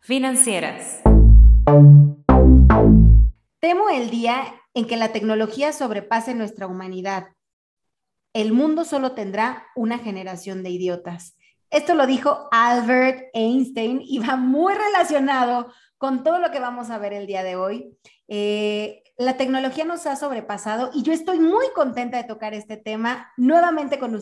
financieras. 0.00 1.00
Temo 3.60 3.88
el 3.90 4.10
día 4.10 4.54
en 4.74 4.86
que 4.86 4.96
la 4.96 5.12
tecnología 5.12 5.72
sobrepase 5.72 6.34
nuestra 6.34 6.66
humanidad. 6.66 7.28
El 8.34 8.52
mundo 8.52 8.84
solo 8.84 9.12
tendrá 9.12 9.66
una 9.74 9.98
generación 9.98 10.62
de 10.62 10.70
idiotas. 10.70 11.36
Esto 11.70 11.94
lo 11.94 12.06
dijo 12.06 12.48
Albert 12.50 13.30
Einstein 13.32 14.00
y 14.02 14.18
va 14.18 14.36
muy 14.36 14.74
relacionado 14.74 15.72
con 15.98 16.22
todo 16.22 16.38
lo 16.38 16.50
que 16.50 16.60
vamos 16.60 16.90
a 16.90 16.98
ver 16.98 17.12
el 17.12 17.26
día 17.26 17.42
de 17.42 17.56
hoy. 17.56 17.98
Eh, 18.28 19.02
la 19.16 19.36
tecnología 19.36 19.84
nos 19.84 20.06
ha 20.06 20.14
sobrepasado 20.14 20.90
y 20.94 21.02
yo 21.02 21.12
estoy 21.12 21.40
muy 21.40 21.66
contenta 21.74 22.16
de 22.16 22.24
tocar 22.24 22.54
este 22.54 22.76
tema 22.76 23.32
nuevamente 23.36 23.98
con, 23.98 24.16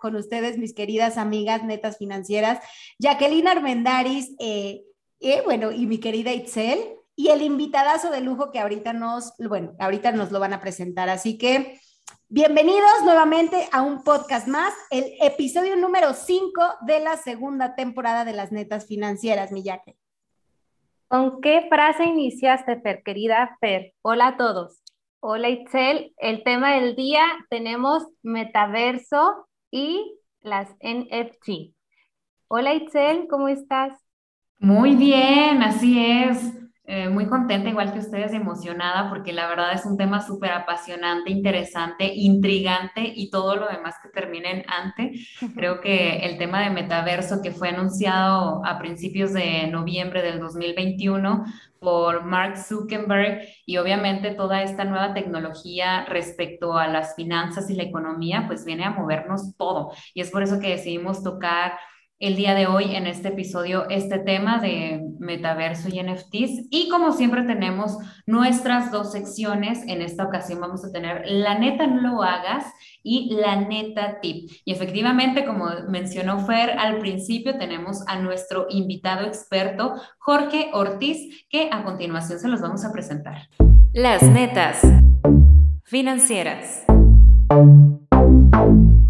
con 0.00 0.16
ustedes, 0.16 0.56
mis 0.56 0.72
queridas 0.72 1.18
amigas 1.18 1.64
netas 1.64 1.98
financieras, 1.98 2.60
Jacqueline 3.00 3.48
Armendaris, 3.48 4.34
eh, 4.38 4.84
eh, 5.18 5.42
bueno, 5.44 5.72
y 5.72 5.86
mi 5.86 5.98
querida 5.98 6.32
Itzel, 6.32 6.78
y 7.16 7.28
el 7.28 7.42
invitadazo 7.42 8.10
de 8.10 8.20
lujo 8.20 8.52
que 8.52 8.60
ahorita 8.60 8.92
nos, 8.92 9.32
bueno, 9.38 9.74
ahorita 9.80 10.12
nos 10.12 10.30
lo 10.30 10.38
van 10.38 10.52
a 10.52 10.60
presentar. 10.60 11.08
Así 11.08 11.38
que 11.38 11.80
bienvenidos 12.28 13.02
nuevamente 13.04 13.68
a 13.72 13.82
un 13.82 14.04
podcast 14.04 14.46
más, 14.46 14.74
el 14.90 15.14
episodio 15.20 15.76
número 15.76 16.12
5 16.14 16.44
de 16.86 17.00
la 17.00 17.16
segunda 17.16 17.74
temporada 17.74 18.24
de 18.24 18.34
las 18.34 18.52
netas 18.52 18.86
financieras, 18.86 19.50
mi 19.50 19.64
Jacqueline. 19.64 20.05
¿Con 21.08 21.40
qué 21.40 21.66
frase 21.68 22.04
iniciaste, 22.04 22.80
Fer, 22.80 23.02
querida 23.04 23.56
Fer? 23.60 23.92
Hola 24.02 24.28
a 24.28 24.36
todos. 24.36 24.82
Hola, 25.20 25.48
Itzel. 25.50 26.12
El 26.16 26.42
tema 26.42 26.74
del 26.74 26.96
día 26.96 27.24
tenemos 27.48 28.04
metaverso 28.22 29.46
y 29.70 30.18
las 30.40 30.68
NFT. 30.80 31.74
Hola, 32.48 32.74
Itzel, 32.74 33.28
¿cómo 33.28 33.46
estás? 33.46 33.92
Muy 34.58 34.96
bien, 34.96 35.62
así 35.62 36.04
es. 36.04 36.52
Eh, 36.88 37.08
muy 37.08 37.26
contenta, 37.26 37.68
igual 37.68 37.92
que 37.92 37.98
ustedes, 37.98 38.32
emocionada, 38.32 39.08
porque 39.08 39.32
la 39.32 39.48
verdad 39.48 39.72
es 39.74 39.84
un 39.84 39.96
tema 39.96 40.24
súper 40.24 40.52
apasionante, 40.52 41.32
interesante, 41.32 42.14
intrigante 42.14 43.12
y 43.12 43.28
todo 43.28 43.56
lo 43.56 43.66
demás 43.66 43.96
que 44.00 44.08
terminen 44.08 44.64
antes. 44.68 45.36
Creo 45.56 45.80
que 45.80 46.18
el 46.18 46.38
tema 46.38 46.62
de 46.62 46.70
metaverso 46.70 47.42
que 47.42 47.50
fue 47.50 47.70
anunciado 47.70 48.64
a 48.64 48.78
principios 48.78 49.32
de 49.32 49.66
noviembre 49.66 50.22
del 50.22 50.38
2021 50.38 51.44
por 51.80 52.24
Mark 52.24 52.56
Zuckerberg 52.56 53.40
y 53.66 53.78
obviamente 53.78 54.34
toda 54.34 54.62
esta 54.62 54.84
nueva 54.84 55.12
tecnología 55.12 56.04
respecto 56.04 56.76
a 56.78 56.86
las 56.86 57.16
finanzas 57.16 57.68
y 57.68 57.74
la 57.74 57.82
economía, 57.82 58.44
pues 58.46 58.64
viene 58.64 58.84
a 58.84 58.90
movernos 58.90 59.56
todo. 59.56 59.90
Y 60.14 60.20
es 60.20 60.30
por 60.30 60.44
eso 60.44 60.60
que 60.60 60.70
decidimos 60.70 61.24
tocar 61.24 61.72
el 62.18 62.36
día 62.36 62.54
de 62.54 62.66
hoy 62.66 62.94
en 62.94 63.06
este 63.06 63.28
episodio 63.28 63.88
este 63.90 64.18
tema 64.18 64.58
de 64.58 65.02
metaverso 65.18 65.88
y 65.88 66.02
NFTs. 66.02 66.68
Y 66.70 66.88
como 66.90 67.12
siempre 67.12 67.42
tenemos 67.42 67.98
nuestras 68.26 68.90
dos 68.90 69.12
secciones, 69.12 69.82
en 69.86 70.00
esta 70.00 70.24
ocasión 70.24 70.60
vamos 70.60 70.84
a 70.84 70.92
tener 70.92 71.22
la 71.26 71.58
neta 71.58 71.86
no 71.86 72.00
lo 72.00 72.22
hagas 72.22 72.64
y 73.02 73.34
la 73.34 73.56
neta 73.56 74.20
tip. 74.20 74.50
Y 74.64 74.72
efectivamente, 74.72 75.44
como 75.44 75.66
mencionó 75.88 76.44
Fer 76.46 76.70
al 76.70 76.98
principio, 76.98 77.58
tenemos 77.58 78.02
a 78.08 78.18
nuestro 78.18 78.66
invitado 78.70 79.26
experto, 79.26 79.94
Jorge 80.18 80.70
Ortiz, 80.72 81.46
que 81.50 81.68
a 81.70 81.84
continuación 81.84 82.38
se 82.38 82.48
los 82.48 82.60
vamos 82.60 82.84
a 82.84 82.92
presentar. 82.92 83.48
Las 83.92 84.22
netas 84.22 84.80
financieras. 85.84 86.84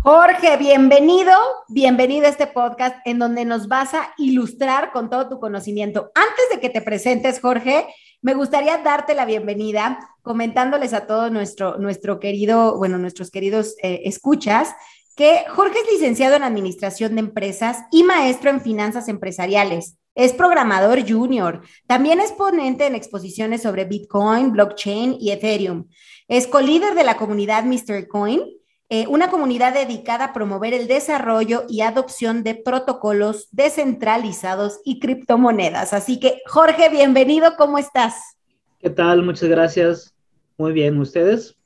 Jorge, 0.09 0.56
bienvenido, 0.56 1.33
bienvenido 1.67 2.27
a 2.27 2.28
este 2.28 2.47
podcast 2.47 2.97
en 3.05 3.19
donde 3.19 3.44
nos 3.44 3.67
vas 3.67 3.93
a 3.93 4.15
ilustrar 4.19 4.93
con 4.93 5.11
todo 5.11 5.28
tu 5.28 5.41
conocimiento. 5.41 6.12
Antes 6.15 6.44
de 6.53 6.61
que 6.61 6.71
te 6.71 6.81
presentes, 6.81 7.41
Jorge, 7.41 7.89
me 8.22 8.34
gustaría 8.34 8.78
darte 8.78 9.17
la 9.17 9.25
bienvenida 9.25 9.99
comentándoles 10.22 10.93
a 10.93 11.09
todo 11.09 11.28
nuestro, 11.31 11.78
nuestro 11.78 12.21
querido, 12.21 12.78
bueno, 12.78 12.99
nuestros 12.99 13.33
queridos 13.33 13.75
eh, 13.83 14.03
escuchas, 14.05 14.77
que 15.17 15.44
Jorge 15.49 15.81
es 15.81 15.94
licenciado 15.94 16.37
en 16.37 16.44
Administración 16.44 17.17
de 17.17 17.23
Empresas 17.23 17.78
y 17.91 18.05
maestro 18.05 18.50
en 18.50 18.61
Finanzas 18.61 19.09
Empresariales. 19.09 19.97
Es 20.15 20.33
programador 20.33 21.00
junior. 21.05 21.62
También 21.88 22.21
es 22.21 22.31
ponente 22.31 22.87
en 22.87 22.94
exposiciones 22.94 23.62
sobre 23.62 23.87
Bitcoin, 23.87 24.53
blockchain 24.53 25.17
y 25.19 25.33
Ethereum. 25.33 25.88
Es 26.28 26.47
co-líder 26.47 26.94
de 26.94 27.03
la 27.03 27.17
comunidad 27.17 27.65
Mr. 27.65 28.06
Coin 28.06 28.41
eh, 28.88 29.06
una 29.08 29.30
comunidad 29.30 29.74
dedicada 29.74 30.26
a 30.26 30.32
promover 30.32 30.72
el 30.72 30.86
desarrollo 30.86 31.64
y 31.69 31.80
adopción 31.80 32.44
de 32.44 32.54
protocolos 32.54 33.48
descentralizados 33.50 34.80
y 34.84 35.00
criptomonedas. 35.00 35.92
Así 35.92 36.20
que, 36.20 36.41
Jorge, 36.47 36.88
bienvenido, 36.88 37.56
¿cómo 37.56 37.78
estás? 37.78 38.36
¿Qué 38.78 38.91
tal? 38.91 39.25
Muchas 39.25 39.48
gracias. 39.48 40.14
Muy 40.56 40.72
bien, 40.72 40.98
¿ustedes? 41.00 41.56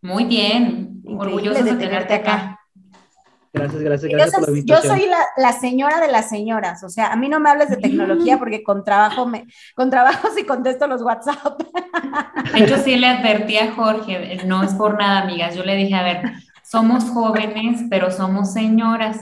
Muy 0.00 0.24
bien, 0.24 1.00
orgulloso 1.06 1.62
de, 1.62 1.74
tenerte 1.74 2.14
acá. 2.14 2.55
Gracias, 3.56 3.82
gracias, 3.82 4.12
gracias 4.12 4.40
yo, 4.40 4.46
por 4.46 4.54
la 4.54 4.64
Yo 4.64 4.82
soy 4.82 5.06
la, 5.36 5.52
señora 5.52 6.00
de 6.00 6.08
las 6.08 6.28
señoras, 6.28 6.84
o 6.84 6.88
sea, 6.88 7.06
a 7.08 7.16
mí 7.16 7.28
no 7.28 7.40
me 7.40 7.50
hables 7.50 7.70
de 7.70 7.78
tecnología 7.78 8.38
porque 8.38 8.62
con 8.62 8.84
trabajo 8.84 9.26
me, 9.26 9.46
con 9.74 9.90
trabajo 9.90 10.28
sí 10.36 10.44
contesto 10.44 10.86
los 10.86 11.02
WhatsApp. 11.02 11.60
De 12.52 12.64
hecho, 12.64 12.76
sí 12.78 12.96
le 12.96 13.06
advertí 13.06 13.56
a 13.56 13.72
Jorge, 13.72 14.38
no 14.44 14.62
es 14.62 14.74
por 14.74 14.98
nada, 14.98 15.22
amigas, 15.22 15.54
yo 15.54 15.64
le 15.64 15.74
dije, 15.74 15.94
a 15.94 16.02
ver, 16.02 16.22
somos 16.62 17.04
jóvenes, 17.04 17.82
pero 17.88 18.10
somos 18.10 18.52
señoras. 18.52 19.18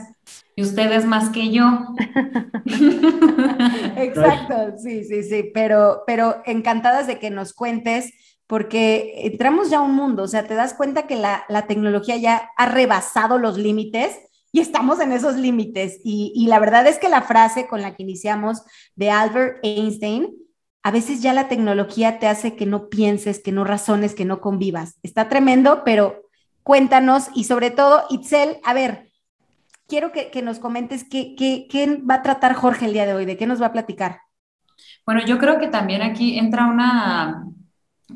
Y 0.57 0.61
ustedes 0.63 1.05
más 1.05 1.29
que 1.29 1.51
yo. 1.51 1.65
Exacto, 3.97 4.77
sí, 4.77 5.03
sí, 5.03 5.23
sí, 5.23 5.51
pero, 5.53 6.03
pero 6.07 6.41
encantadas 6.45 7.07
de 7.07 7.19
que 7.19 7.29
nos 7.29 7.53
cuentes 7.53 8.13
porque 8.47 9.21
entramos 9.25 9.69
ya 9.69 9.79
a 9.79 9.81
un 9.81 9.95
mundo, 9.95 10.23
o 10.23 10.27
sea, 10.27 10.45
te 10.45 10.53
das 10.53 10.73
cuenta 10.73 11.07
que 11.07 11.15
la, 11.15 11.45
la 11.49 11.67
tecnología 11.67 12.17
ya 12.17 12.51
ha 12.57 12.65
rebasado 12.67 13.39
los 13.39 13.57
límites 13.57 14.19
y 14.51 14.59
estamos 14.59 14.99
en 14.99 15.11
esos 15.11 15.35
límites. 15.35 15.99
Y, 16.03 16.31
y, 16.35 16.47
la 16.47 16.59
verdad 16.59 16.87
es 16.87 16.99
que 16.99 17.09
la 17.09 17.23
frase 17.23 17.67
con 17.67 17.81
la 17.81 17.95
que 17.95 18.03
iniciamos 18.03 18.61
de 18.95 19.11
Albert 19.11 19.59
Einstein, 19.63 20.33
a 20.83 20.91
veces 20.91 21.21
ya 21.21 21.33
la 21.33 21.47
tecnología 21.47 22.19
te 22.19 22.27
hace 22.27 22.55
que 22.55 22.65
no 22.65 22.87
pienses, 22.87 23.41
que 23.41 23.51
no 23.51 23.63
razones, 23.63 24.13
que 24.13 24.23
no 24.23 24.39
convivas. 24.39 24.99
Está 25.01 25.27
tremendo, 25.27 25.83
pero 25.83 26.21
cuéntanos 26.63 27.29
y 27.33 27.45
sobre 27.45 27.71
todo, 27.71 28.05
Itzel, 28.09 28.59
a 28.63 28.73
ver, 28.73 29.09
quiero 29.87 30.11
que, 30.11 30.29
que 30.29 30.41
nos 30.41 30.59
comentes 30.59 31.03
qué, 31.03 31.35
qué, 31.35 31.67
qué 31.69 31.97
va 32.09 32.15
a 32.15 32.21
tratar 32.21 32.53
Jorge 32.53 32.85
el 32.85 32.93
día 32.93 33.05
de 33.05 33.13
hoy, 33.13 33.25
de 33.25 33.37
qué 33.37 33.47
nos 33.47 33.61
va 33.61 33.67
a 33.67 33.73
platicar. 33.73 34.21
Bueno, 35.05 35.25
yo 35.25 35.37
creo 35.37 35.59
que 35.59 35.67
también 35.67 36.01
aquí 36.01 36.37
entra 36.37 36.67
una 36.67 37.45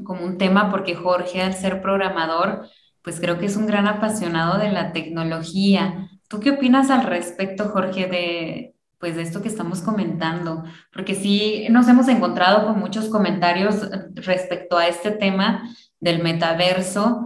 como 0.04 0.26
un 0.26 0.38
tema 0.38 0.70
porque 0.70 0.96
Jorge, 0.96 1.42
al 1.42 1.54
ser 1.54 1.82
programador, 1.82 2.68
pues 3.02 3.20
creo 3.20 3.40
que 3.40 3.46
es 3.46 3.56
un 3.56 3.68
gran 3.68 3.88
apasionado 3.88 4.60
de 4.60 4.72
la 4.72 4.92
tecnología. 4.92 6.10
¿Tú 6.28 6.40
qué 6.40 6.52
opinas 6.52 6.90
al 6.90 7.04
respecto, 7.04 7.70
Jorge, 7.70 8.08
de, 8.08 8.76
pues, 9.00 9.16
de 9.16 9.24
esto 9.24 9.42
que 9.42 9.48
estamos 9.48 9.82
comentando? 9.82 10.64
Porque 10.94 11.16
sí 11.16 11.68
nos 11.70 11.88
hemos 11.88 12.08
encontrado 12.08 12.66
con 12.68 12.80
muchos 12.80 13.10
comentarios 13.10 13.90
respecto 14.14 14.78
a 14.78 14.88
este 14.88 15.12
tema 15.12 15.64
del 16.00 16.22
metaverso. 16.22 17.24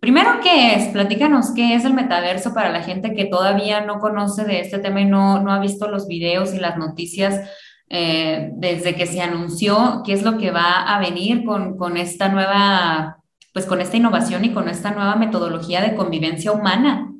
Primero, 0.00 0.38
¿qué 0.42 0.76
es? 0.76 0.88
Platícanos 0.88 1.52
qué 1.54 1.74
es 1.74 1.84
el 1.84 1.92
metaverso 1.92 2.54
para 2.54 2.70
la 2.70 2.82
gente 2.82 3.14
que 3.14 3.26
todavía 3.26 3.84
no 3.84 3.98
conoce 3.98 4.44
de 4.44 4.60
este 4.60 4.78
tema 4.78 5.00
y 5.00 5.06
no, 5.06 5.42
no 5.42 5.52
ha 5.52 5.58
visto 5.58 5.88
los 5.88 6.06
videos 6.06 6.54
y 6.54 6.58
las 6.58 6.78
noticias 6.78 7.50
eh, 7.90 8.50
desde 8.54 8.94
que 8.94 9.06
se 9.06 9.20
anunció 9.20 10.02
qué 10.04 10.12
es 10.12 10.22
lo 10.22 10.36
que 10.36 10.50
va 10.50 10.82
a 10.82 11.00
venir 11.00 11.44
con, 11.44 11.96
esta 11.96 12.28
nueva, 12.28 13.22
pues 13.52 13.64
con 13.64 13.80
esta 13.80 13.96
innovación 13.96 14.44
y 14.44 14.52
con 14.52 14.68
esta 14.68 14.90
nueva 14.90 15.16
metodología 15.16 15.80
de 15.80 15.94
convivencia 15.94 16.52
humana. 16.52 17.14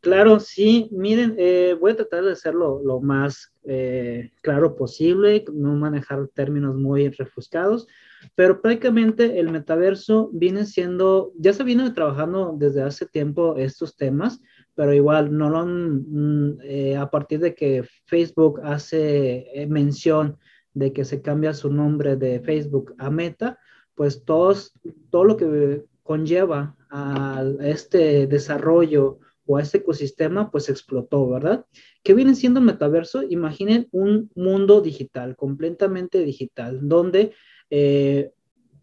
Claro, 0.00 0.40
sí, 0.40 0.88
miren, 0.92 1.36
eh, 1.38 1.76
voy 1.80 1.92
a 1.92 1.96
tratar 1.96 2.24
de 2.24 2.32
hacerlo 2.32 2.80
lo 2.84 3.00
más 3.00 3.52
eh, 3.64 4.30
claro 4.42 4.74
posible, 4.76 5.44
no 5.52 5.74
manejar 5.74 6.28
términos 6.34 6.76
muy 6.76 7.08
refuscados, 7.08 7.86
pero 8.34 8.60
prácticamente 8.60 9.38
el 9.38 9.50
metaverso 9.50 10.30
viene 10.32 10.66
siendo, 10.66 11.32
ya 11.36 11.52
se 11.52 11.64
viene 11.64 11.90
trabajando 11.90 12.54
desde 12.56 12.82
hace 12.82 13.06
tiempo 13.06 13.56
estos 13.56 13.96
temas, 13.96 14.40
pero 14.74 14.94
igual 14.94 15.36
no 15.36 15.50
lo 15.50 15.66
mm, 15.66 16.60
eh, 16.62 16.96
a 16.96 17.10
partir 17.10 17.40
de 17.40 17.54
que 17.54 17.84
Facebook 18.06 18.60
hace 18.64 19.46
eh, 19.54 19.66
mención 19.66 20.38
de 20.74 20.92
que 20.92 21.04
se 21.04 21.20
cambia 21.20 21.54
su 21.54 21.70
nombre 21.70 22.16
de 22.16 22.40
Facebook 22.40 22.94
a 22.98 23.10
Meta, 23.10 23.58
pues 23.94 24.24
todos, 24.24 24.72
todo 25.10 25.24
lo 25.24 25.36
que 25.36 25.84
conlleva 26.02 26.76
a 26.90 27.44
este 27.60 28.26
desarrollo 28.26 29.18
o 29.46 29.56
a 29.56 29.62
este 29.62 29.78
ecosistema, 29.78 30.50
pues 30.50 30.68
explotó, 30.68 31.28
¿verdad? 31.28 31.66
¿Qué 32.02 32.14
viene 32.14 32.34
siendo 32.34 32.60
metaverso? 32.60 33.22
Imaginen 33.22 33.88
un 33.90 34.30
mundo 34.34 34.80
digital, 34.80 35.36
completamente 35.36 36.20
digital, 36.24 36.80
donde 36.82 37.32
eh, 37.70 38.32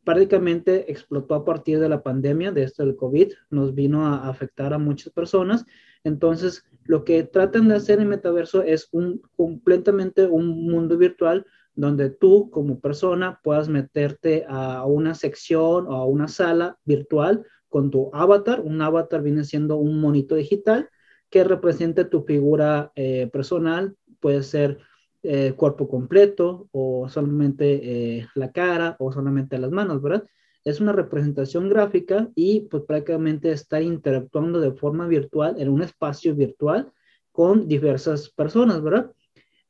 prácticamente 0.10 0.92
explotó 0.92 1.36
a 1.36 1.46
partir 1.46 1.78
de 1.80 1.88
la 1.88 2.02
pandemia, 2.02 2.52
de 2.52 2.64
esto 2.64 2.84
del 2.84 2.96
COVID, 2.96 3.32
nos 3.52 3.76
vino 3.76 4.08
a 4.08 4.28
afectar 4.28 4.74
a 4.74 4.80
muchas 4.80 5.14
personas 5.14 5.68
Entonces, 6.04 6.66
lo 6.86 7.04
que 7.04 7.22
tratan 7.22 7.68
de 7.68 7.76
hacer 7.76 8.00
en 8.00 8.10
metaverso 8.10 8.64
es 8.64 8.90
un, 8.92 9.22
completamente 9.38 10.26
un 10.26 10.66
mundo 10.66 10.98
virtual 10.98 11.46
donde 11.76 12.10
tú 12.10 12.50
como 12.50 12.80
persona 12.80 13.40
puedas 13.44 13.70
meterte 13.70 14.46
a 14.50 14.84
una 14.86 15.14
sección 15.14 15.86
o 15.86 15.94
a 15.94 16.06
una 16.06 16.28
sala 16.28 16.80
virtual 16.86 17.46
con 17.68 17.92
tu 17.92 18.10
avatar. 18.12 18.62
Un 18.62 18.82
avatar 18.82 19.22
viene 19.22 19.44
siendo 19.44 19.78
un 19.78 20.02
monito 20.02 20.34
digital 20.34 20.90
que 21.30 21.44
represente 21.44 22.04
tu 22.04 22.24
figura 22.24 22.92
eh, 22.96 23.30
personal, 23.32 23.96
puede 24.20 24.42
ser 24.42 24.80
eh, 25.24 25.54
cuerpo 25.56 25.88
completo 25.90 26.70
o 26.72 27.10
solamente 27.10 28.20
eh, 28.20 28.28
la 28.36 28.52
cara 28.52 28.96
o 29.00 29.12
solamente 29.12 29.58
las 29.58 29.72
manos, 29.72 30.02
¿verdad? 30.02 30.24
Es 30.64 30.80
una 30.80 30.92
representación 30.94 31.70
gráfica 31.70 32.30
y 32.36 32.62
pues 32.62 32.84
prácticamente 32.84 33.52
está 33.52 33.82
interactuando 33.82 34.60
de 34.60 34.72
forma 34.74 35.08
virtual 35.08 35.56
en 35.60 35.70
un 35.70 35.82
espacio 35.82 36.36
virtual 36.36 36.92
con 37.32 37.68
diversas 37.68 38.30
personas, 38.30 38.82
¿verdad? 38.82 39.12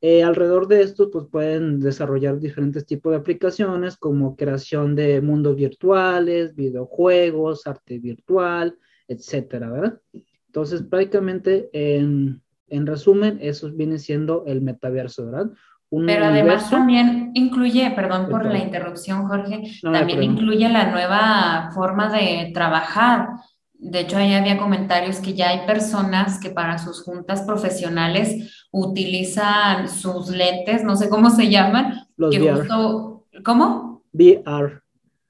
Eh, 0.02 0.24
alrededor 0.24 0.68
de 0.68 0.82
esto, 0.82 1.12
pues 1.12 1.26
pueden 1.30 1.80
desarrollar 1.82 2.40
diferentes 2.40 2.86
tipos 2.86 3.12
de 3.12 3.18
aplicaciones 3.18 3.98
como 3.98 4.36
creación 4.36 4.96
de 4.96 5.20
mundos 5.20 5.58
virtuales, 5.58 6.56
videojuegos, 6.56 7.68
arte 7.68 8.00
virtual, 8.00 8.78
etcétera, 9.08 9.70
¿verdad? 9.70 10.02
Entonces, 10.46 10.84
prácticamente, 10.84 11.70
en, 11.74 12.42
en 12.70 12.88
resumen, 12.88 13.40
eso 13.42 13.70
viene 13.72 14.00
siendo 14.00 14.44
el 14.46 14.62
metaverso, 14.62 15.26
¿verdad? 15.26 15.52
Pero 15.92 16.26
además 16.26 16.70
también 16.70 17.32
incluye, 17.34 17.92
perdón 17.92 18.30
por 18.30 18.46
la 18.46 18.60
interrupción, 18.60 19.28
Jorge, 19.28 19.64
también 19.82 20.22
incluye 20.22 20.70
la 20.70 20.92
nueva 20.92 21.72
forma 21.74 22.12
de 22.12 22.52
trabajar. 22.54 23.30
De 23.74 24.02
hecho, 24.02 24.18
ahí 24.18 24.34
había 24.34 24.58
comentarios 24.58 25.20
que 25.20 25.34
ya 25.34 25.50
hay 25.50 25.66
personas 25.66 26.40
que 26.40 26.52
para 26.52 26.78
sus 26.78 27.02
juntas 27.02 27.42
profesionales 27.42 28.68
utilizan 28.72 29.88
sus 29.88 30.30
lentes, 30.30 30.84
no 30.84 30.96
sé 30.96 31.10
cómo 31.10 31.32
se 31.32 31.50
llaman. 31.50 32.08
Los 32.18 32.36
que 32.36 32.42
VR. 32.42 32.60
Justo, 32.60 33.26
¿Cómo? 33.44 34.04
VR. 34.14 34.82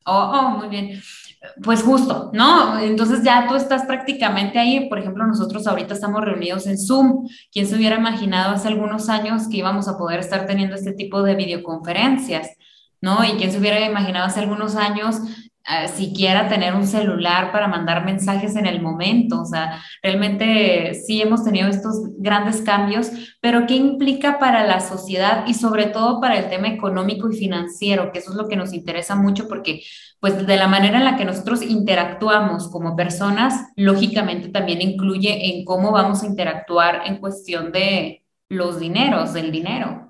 Oh, 0.10 0.32
oh, 0.34 0.50
muy 0.58 0.68
bien. 0.70 1.02
Pues 1.64 1.84
justo, 1.84 2.32
¿no? 2.34 2.80
Entonces 2.80 3.24
ya 3.24 3.48
tú 3.48 3.56
estás 3.56 3.86
prácticamente 3.86 4.60
ahí. 4.60 4.90
Por 4.90 5.00
ejemplo, 5.00 5.26
nosotros 5.26 5.68
ahorita 5.68 5.94
estamos 5.94 6.22
reunidos 6.22 6.68
en 6.68 6.78
Zoom. 6.78 7.28
¿Quién 7.52 7.68
se 7.68 7.76
hubiera 7.76 7.98
imaginado 7.98 8.56
hace 8.56 8.68
algunos 8.68 9.08
años 9.08 9.48
que 9.50 9.58
íbamos 9.58 9.88
a 9.88 9.98
poder 9.98 10.20
estar 10.20 10.46
teniendo 10.48 10.76
este 10.76 10.94
tipo 10.94 11.22
de 11.24 11.36
videoconferencias? 11.36 12.50
¿No? 13.02 13.24
Y 13.24 13.38
quién 13.38 13.52
se 13.52 13.60
hubiera 13.60 13.86
imaginado 13.86 14.26
hace 14.26 14.42
algunos 14.42 14.76
años 14.76 15.22
siquiera 15.96 16.48
tener 16.48 16.74
un 16.74 16.88
celular 16.88 17.52
para 17.52 17.68
mandar 17.68 18.04
mensajes 18.04 18.56
en 18.56 18.66
el 18.66 18.82
momento. 18.82 19.42
O 19.42 19.46
sea, 19.46 19.82
realmente 20.02 20.94
sí 20.96 21.22
hemos 21.22 21.44
tenido 21.44 21.70
estos 21.70 22.02
grandes 22.18 22.62
cambios, 22.62 23.12
pero 23.40 23.68
¿qué 23.68 23.76
implica 23.76 24.40
para 24.40 24.66
la 24.66 24.80
sociedad 24.80 25.46
y 25.48 25.54
sobre 25.54 25.86
todo 25.88 26.20
para 26.20 26.38
el 26.38 26.50
tema 26.50 26.68
económico 26.68 27.30
y 27.30 27.38
financiero? 27.38 28.12
Que 28.12 28.20
eso 28.20 28.32
es 28.32 28.38
lo 28.38 28.48
que 28.48 28.56
nos 28.56 28.74
interesa 28.74 29.16
mucho 29.16 29.48
porque 29.48 29.84
pues 30.20 30.46
de 30.46 30.58
la 30.58 30.68
manera 30.68 30.98
en 30.98 31.06
la 31.06 31.16
que 31.16 31.26
nosotros 31.26 31.62
interactuamos 31.62 32.70
como 32.70 32.96
personas, 32.96 33.72
lógicamente 33.76 34.50
también 34.50 34.82
incluye 34.82 35.50
en 35.50 35.66
cómo 35.66 35.92
vamos 35.92 36.24
a 36.24 36.28
interactuar 36.28 37.04
en 37.06 37.18
cuestión 37.18 37.72
de 37.72 38.26
los 38.50 38.80
dineros, 38.80 39.34
del 39.34 39.52
dinero. 39.52 40.09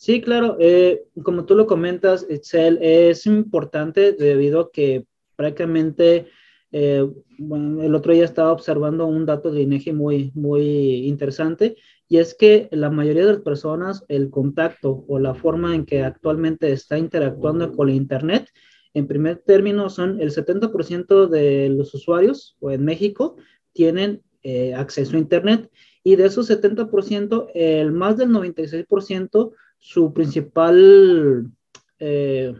Sí, 0.00 0.22
claro. 0.22 0.56
Eh, 0.58 1.04
como 1.22 1.44
tú 1.44 1.54
lo 1.54 1.66
comentas, 1.66 2.24
Excel 2.30 2.78
es 2.80 3.26
importante 3.26 4.14
debido 4.14 4.60
a 4.60 4.72
que 4.72 5.04
prácticamente, 5.36 6.26
eh, 6.72 7.06
el 7.38 7.94
otro 7.94 8.14
día 8.14 8.24
estaba 8.24 8.50
observando 8.50 9.06
un 9.06 9.26
dato 9.26 9.52
de 9.52 9.60
INEGI 9.60 9.92
muy, 9.92 10.32
muy 10.34 11.06
interesante 11.06 11.76
y 12.08 12.16
es 12.16 12.34
que 12.34 12.70
la 12.72 12.88
mayoría 12.88 13.26
de 13.26 13.34
las 13.34 13.42
personas, 13.42 14.02
el 14.08 14.30
contacto 14.30 15.04
o 15.06 15.18
la 15.18 15.34
forma 15.34 15.74
en 15.74 15.84
que 15.84 16.02
actualmente 16.02 16.72
está 16.72 16.96
interactuando 16.96 17.70
con 17.70 17.88
la 17.88 17.92
Internet, 17.92 18.48
en 18.94 19.06
primer 19.06 19.42
término, 19.44 19.90
son 19.90 20.18
el 20.22 20.30
70% 20.30 21.28
de 21.28 21.68
los 21.68 21.92
usuarios 21.92 22.56
o 22.60 22.70
en 22.70 22.86
México 22.86 23.36
tienen 23.74 24.22
eh, 24.44 24.72
acceso 24.72 25.16
a 25.16 25.20
Internet 25.20 25.70
y 26.02 26.16
de 26.16 26.24
esos 26.24 26.48
70%, 26.48 27.48
el 27.52 27.92
más 27.92 28.16
del 28.16 28.30
96% 28.30 29.52
su 29.80 30.12
principal 30.12 31.50
eh, 31.98 32.54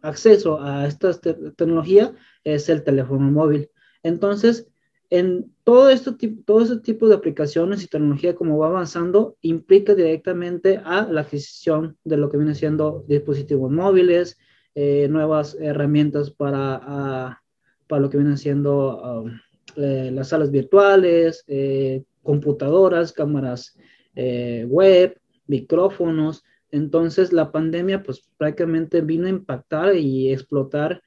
acceso 0.00 0.62
a 0.62 0.86
esta 0.86 1.12
te 1.20 1.34
tecnología 1.34 2.14
es 2.44 2.68
el 2.68 2.84
teléfono 2.84 3.30
móvil. 3.30 3.68
Entonces, 4.02 4.68
en 5.10 5.52
todo, 5.64 5.90
este 5.90 6.12
todo 6.44 6.62
este 6.62 6.78
tipo 6.78 7.08
de 7.08 7.16
aplicaciones 7.16 7.82
y 7.82 7.88
tecnología 7.88 8.34
como 8.34 8.58
va 8.58 8.68
avanzando, 8.68 9.36
implica 9.40 9.94
directamente 9.94 10.80
a 10.84 11.02
la 11.02 11.22
adquisición 11.22 11.96
de 12.04 12.16
lo 12.16 12.28
que 12.30 12.38
viene 12.38 12.54
siendo 12.54 13.04
dispositivos 13.08 13.70
móviles, 13.70 14.38
eh, 14.74 15.08
nuevas 15.08 15.56
herramientas 15.60 16.30
para, 16.30 17.42
para 17.88 18.02
lo 18.02 18.10
que 18.10 18.18
vienen 18.18 18.38
siendo 18.38 19.24
um, 19.24 19.40
las 19.76 20.28
salas 20.28 20.50
virtuales, 20.50 21.44
eh, 21.48 22.04
computadoras, 22.22 23.12
cámaras 23.12 23.76
web, 24.14 25.18
micrófonos. 25.46 26.44
Entonces 26.70 27.32
la 27.32 27.52
pandemia 27.52 28.02
pues 28.02 28.28
prácticamente 28.36 29.00
vino 29.00 29.26
a 29.26 29.30
impactar 29.30 29.96
y 29.96 30.32
explotar, 30.32 31.02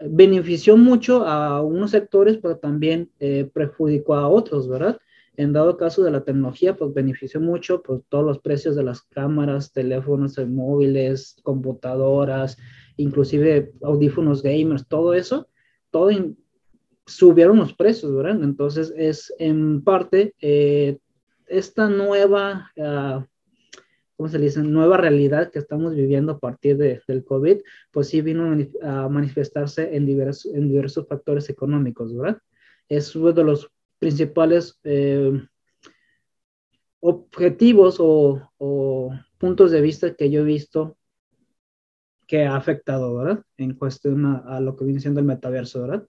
benefició 0.00 0.76
mucho 0.76 1.26
a 1.26 1.62
unos 1.62 1.90
sectores, 1.92 2.38
pero 2.38 2.58
también 2.58 3.10
eh, 3.18 3.50
perjudicó 3.52 4.14
a 4.14 4.28
otros, 4.28 4.68
¿verdad? 4.68 4.98
En 5.36 5.52
dado 5.52 5.76
caso 5.76 6.02
de 6.02 6.10
la 6.10 6.24
tecnología, 6.24 6.76
pues 6.76 6.94
benefició 6.94 7.40
mucho 7.40 7.82
pues, 7.82 8.00
todos 8.08 8.24
los 8.24 8.38
precios 8.38 8.74
de 8.74 8.82
las 8.82 9.02
cámaras, 9.02 9.72
teléfonos 9.72 10.38
móviles, 10.46 11.36
computadoras, 11.42 12.56
inclusive 12.96 13.72
audífonos 13.82 14.42
gamers, 14.42 14.88
todo 14.88 15.12
eso, 15.12 15.48
todo 15.90 16.10
subieron 17.06 17.58
los 17.58 17.74
precios, 17.74 18.14
¿verdad? 18.14 18.42
Entonces 18.42 18.92
es 18.96 19.32
en 19.38 19.82
parte 19.82 20.34
eh, 20.40 20.98
esta 21.46 21.88
nueva 21.88 22.72
uh, 22.76 23.22
¿cómo 24.16 24.28
se 24.28 24.38
dice? 24.38 24.62
Nueva 24.62 24.96
realidad 24.96 25.50
que 25.50 25.58
estamos 25.58 25.94
viviendo 25.94 26.32
a 26.32 26.38
partir 26.38 26.76
de, 26.76 27.02
del 27.06 27.24
COVID, 27.24 27.58
pues 27.90 28.08
sí 28.08 28.22
vino 28.22 28.56
a 28.82 29.08
manifestarse 29.08 29.94
en 29.96 30.06
diversos, 30.06 30.52
en 30.54 30.68
diversos 30.68 31.06
factores 31.06 31.48
económicos, 31.50 32.16
¿verdad? 32.16 32.38
Es 32.88 33.14
uno 33.14 33.32
de 33.32 33.44
los 33.44 33.70
principales 33.98 34.78
eh, 34.84 35.32
objetivos 37.00 37.96
o, 38.00 38.50
o, 38.58 39.12
puntos 39.38 39.70
de 39.70 39.80
vista 39.80 40.14
que 40.14 40.30
yo 40.30 40.40
he 40.40 40.44
visto 40.44 40.96
que 42.26 42.44
ha 42.44 42.56
afectado, 42.56 43.16
¿verdad? 43.16 43.44
En 43.56 43.74
cuestión 43.74 44.24
a, 44.26 44.38
a 44.56 44.60
lo 44.60 44.76
que 44.76 44.84
viene 44.84 45.00
siendo 45.00 45.20
el 45.20 45.26
metaverso, 45.26 45.82
¿verdad? 45.82 46.06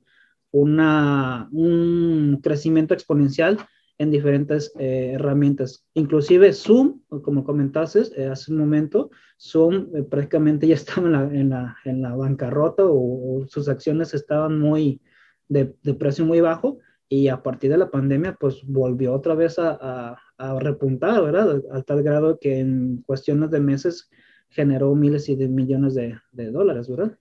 Una, 0.52 1.50
un 1.52 2.40
crecimiento 2.42 2.94
exponencial 2.94 3.60
en 3.98 4.12
diferentes 4.12 4.72
eh, 4.78 5.12
herramientas. 5.16 5.86
Inclusive 5.94 6.54
Zoom, 6.54 7.02
como 7.24 7.44
comentaste 7.44 8.02
eh, 8.16 8.28
hace 8.28 8.52
un 8.52 8.60
momento, 8.60 9.10
Zoom 9.40 9.96
eh, 9.96 10.04
prácticamente 10.04 10.68
ya 10.68 10.76
estaba 10.76 11.08
en 11.08 11.14
la, 11.14 11.24
en 11.24 11.50
la, 11.50 11.78
en 11.86 12.02
la 12.02 12.16
bancarrota 12.16 12.86
o, 12.86 13.42
o, 13.42 13.48
sus 13.48 13.68
acciones 13.68 14.14
estaban 14.14 14.60
muy 14.60 15.02
de, 15.48 15.74
de, 15.82 15.94
precio 15.94 16.26
muy 16.26 16.42
bajo 16.42 16.80
y 17.10 17.30
a 17.30 17.42
partir 17.42 17.72
de 17.72 17.78
la 17.78 17.90
pandemia 17.90 18.36
pues 18.40 18.64
volvió 18.66 19.14
otra 19.14 19.34
vez 19.34 19.58
a, 19.60 19.78
a, 19.80 20.18
a 20.38 20.60
repuntar, 20.60 21.24
¿verdad? 21.24 21.62
A, 21.72 21.82
tal 21.82 22.04
grado 22.04 22.38
que 22.40 22.60
en 22.60 23.02
cuestiones 23.06 23.50
de 23.50 23.62
meses 23.62 24.10
generó 24.50 24.94
miles 24.94 25.30
y 25.30 25.36
de 25.36 25.48
millones 25.48 25.96
de, 25.96 26.18
de 26.32 26.52
dólares, 26.52 26.90
¿verdad? 26.90 27.18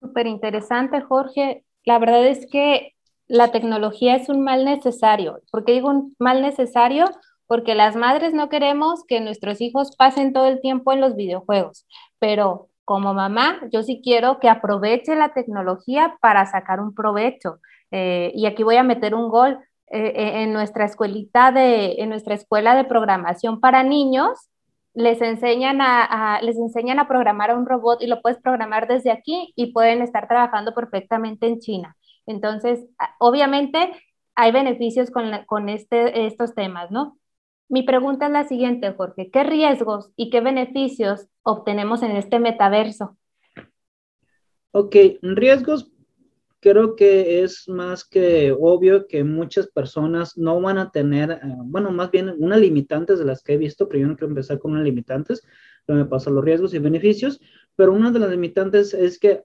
Súper 0.00 0.26
interesante, 0.26 1.00
Jorge. 1.02 1.64
La 1.84 1.98
verdad 1.98 2.26
es 2.26 2.46
que 2.50 2.94
la 3.32 3.50
tecnología 3.50 4.14
es 4.14 4.28
un 4.28 4.42
mal 4.42 4.66
necesario. 4.66 5.40
¿Por 5.50 5.64
qué 5.64 5.72
digo 5.72 5.88
un 5.88 6.14
mal 6.18 6.42
necesario? 6.42 7.06
Porque 7.46 7.74
las 7.74 7.96
madres 7.96 8.34
no 8.34 8.50
queremos 8.50 9.04
que 9.08 9.20
nuestros 9.20 9.62
hijos 9.62 9.96
pasen 9.96 10.34
todo 10.34 10.48
el 10.48 10.60
tiempo 10.60 10.92
en 10.92 11.00
los 11.00 11.16
videojuegos, 11.16 11.86
pero 12.18 12.68
como 12.84 13.14
mamá, 13.14 13.58
yo 13.72 13.82
sí 13.82 14.02
quiero 14.04 14.38
que 14.38 14.50
aproveche 14.50 15.14
la 15.14 15.32
tecnología 15.32 16.18
para 16.20 16.44
sacar 16.44 16.80
un 16.80 16.94
provecho. 16.94 17.56
Eh, 17.90 18.32
y 18.34 18.44
aquí 18.44 18.64
voy 18.64 18.76
a 18.76 18.82
meter 18.82 19.14
un 19.14 19.30
gol. 19.30 19.58
Eh, 19.90 20.12
eh 20.14 20.42
en 20.42 20.52
nuestra 20.52 20.84
escuelita 20.84 21.52
de, 21.52 21.94
en 22.02 22.10
nuestra 22.10 22.34
escuela 22.34 22.74
de 22.74 22.84
programación 22.84 23.60
para 23.60 23.82
niños, 23.82 24.50
les 24.92 25.22
enseñan 25.22 25.80
a, 25.80 26.36
a, 26.36 26.42
les 26.42 26.56
enseñan 26.58 26.98
a 26.98 27.08
programar 27.08 27.50
a 27.50 27.56
un 27.56 27.64
robot 27.64 28.02
y 28.02 28.08
lo 28.08 28.20
puedes 28.20 28.38
programar 28.42 28.88
desde 28.88 29.10
aquí 29.10 29.54
y 29.56 29.72
pueden 29.72 30.02
estar 30.02 30.28
trabajando 30.28 30.74
perfectamente 30.74 31.46
en 31.46 31.60
China. 31.60 31.96
Entonces, 32.26 32.86
obviamente 33.18 33.92
hay 34.34 34.52
beneficios 34.52 35.10
con, 35.10 35.30
con 35.46 35.68
este, 35.68 36.26
estos 36.26 36.54
temas, 36.54 36.90
¿no? 36.90 37.18
Mi 37.68 37.82
pregunta 37.82 38.26
es 38.26 38.32
la 38.32 38.44
siguiente, 38.44 38.92
Jorge. 38.92 39.30
¿Qué 39.30 39.44
riesgos 39.44 40.10
y 40.16 40.30
qué 40.30 40.40
beneficios 40.40 41.28
obtenemos 41.42 42.02
en 42.02 42.12
este 42.12 42.38
metaverso? 42.38 43.16
Ok, 44.72 44.96
riesgos, 45.22 45.90
creo 46.60 46.96
que 46.96 47.42
es 47.42 47.68
más 47.68 48.04
que 48.04 48.52
obvio 48.52 49.06
que 49.06 49.24
muchas 49.24 49.66
personas 49.66 50.38
no 50.38 50.60
van 50.60 50.78
a 50.78 50.90
tener, 50.90 51.30
eh, 51.30 51.38
bueno, 51.64 51.90
más 51.90 52.10
bien 52.10 52.34
una 52.38 52.56
limitantes 52.56 53.18
de 53.18 53.24
las 53.24 53.42
que 53.42 53.54
he 53.54 53.58
visto, 53.58 53.84
no 53.84 53.90
quiero 53.90 54.28
empezar 54.28 54.58
con 54.58 54.72
unas 54.72 54.84
limitantes, 54.84 55.42
lo 55.86 55.94
me 55.96 56.04
pasa 56.04 56.30
los 56.30 56.44
riesgos 56.44 56.72
y 56.74 56.78
beneficios, 56.78 57.40
pero 57.74 57.92
una 57.92 58.10
de 58.12 58.18
las 58.18 58.30
limitantes 58.30 58.94
es 58.94 59.18
que 59.18 59.42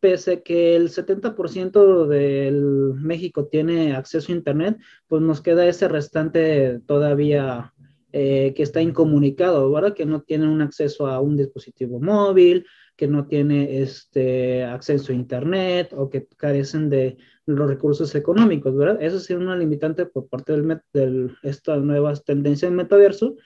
pese 0.00 0.32
a 0.32 0.40
que 0.42 0.76
el 0.76 0.90
70% 0.90 2.06
del 2.06 2.94
México 2.94 3.46
tiene 3.46 3.94
acceso 3.94 4.32
a 4.32 4.36
Internet, 4.36 4.78
pues 5.08 5.22
nos 5.22 5.40
queda 5.40 5.66
ese 5.66 5.88
restante 5.88 6.80
todavía 6.86 7.72
eh, 8.12 8.54
que 8.56 8.62
está 8.62 8.80
incomunicado, 8.80 9.70
¿verdad? 9.70 9.94
Que 9.94 10.06
no 10.06 10.22
tienen 10.22 10.48
un 10.48 10.62
acceso 10.62 11.06
a 11.06 11.20
un 11.20 11.36
dispositivo 11.36 12.00
móvil, 12.00 12.64
que 12.96 13.06
no 13.06 13.26
tiene 13.26 13.82
este 13.82 14.64
acceso 14.64 15.12
a 15.12 15.16
Internet 15.16 15.92
o 15.94 16.08
que 16.08 16.26
carecen 16.36 16.88
de 16.88 17.18
los 17.44 17.68
recursos 17.68 18.14
económicos, 18.14 18.74
¿verdad? 18.74 19.02
Eso 19.02 19.20
sería 19.20 19.44
una 19.44 19.56
limitante 19.56 20.06
por 20.06 20.28
parte 20.28 20.52
de 20.52 20.80
del, 20.92 21.36
estas 21.42 21.82
nuevas 21.82 22.24
tendencias 22.24 22.70
en 22.70 22.76
metaverso. 22.76 23.36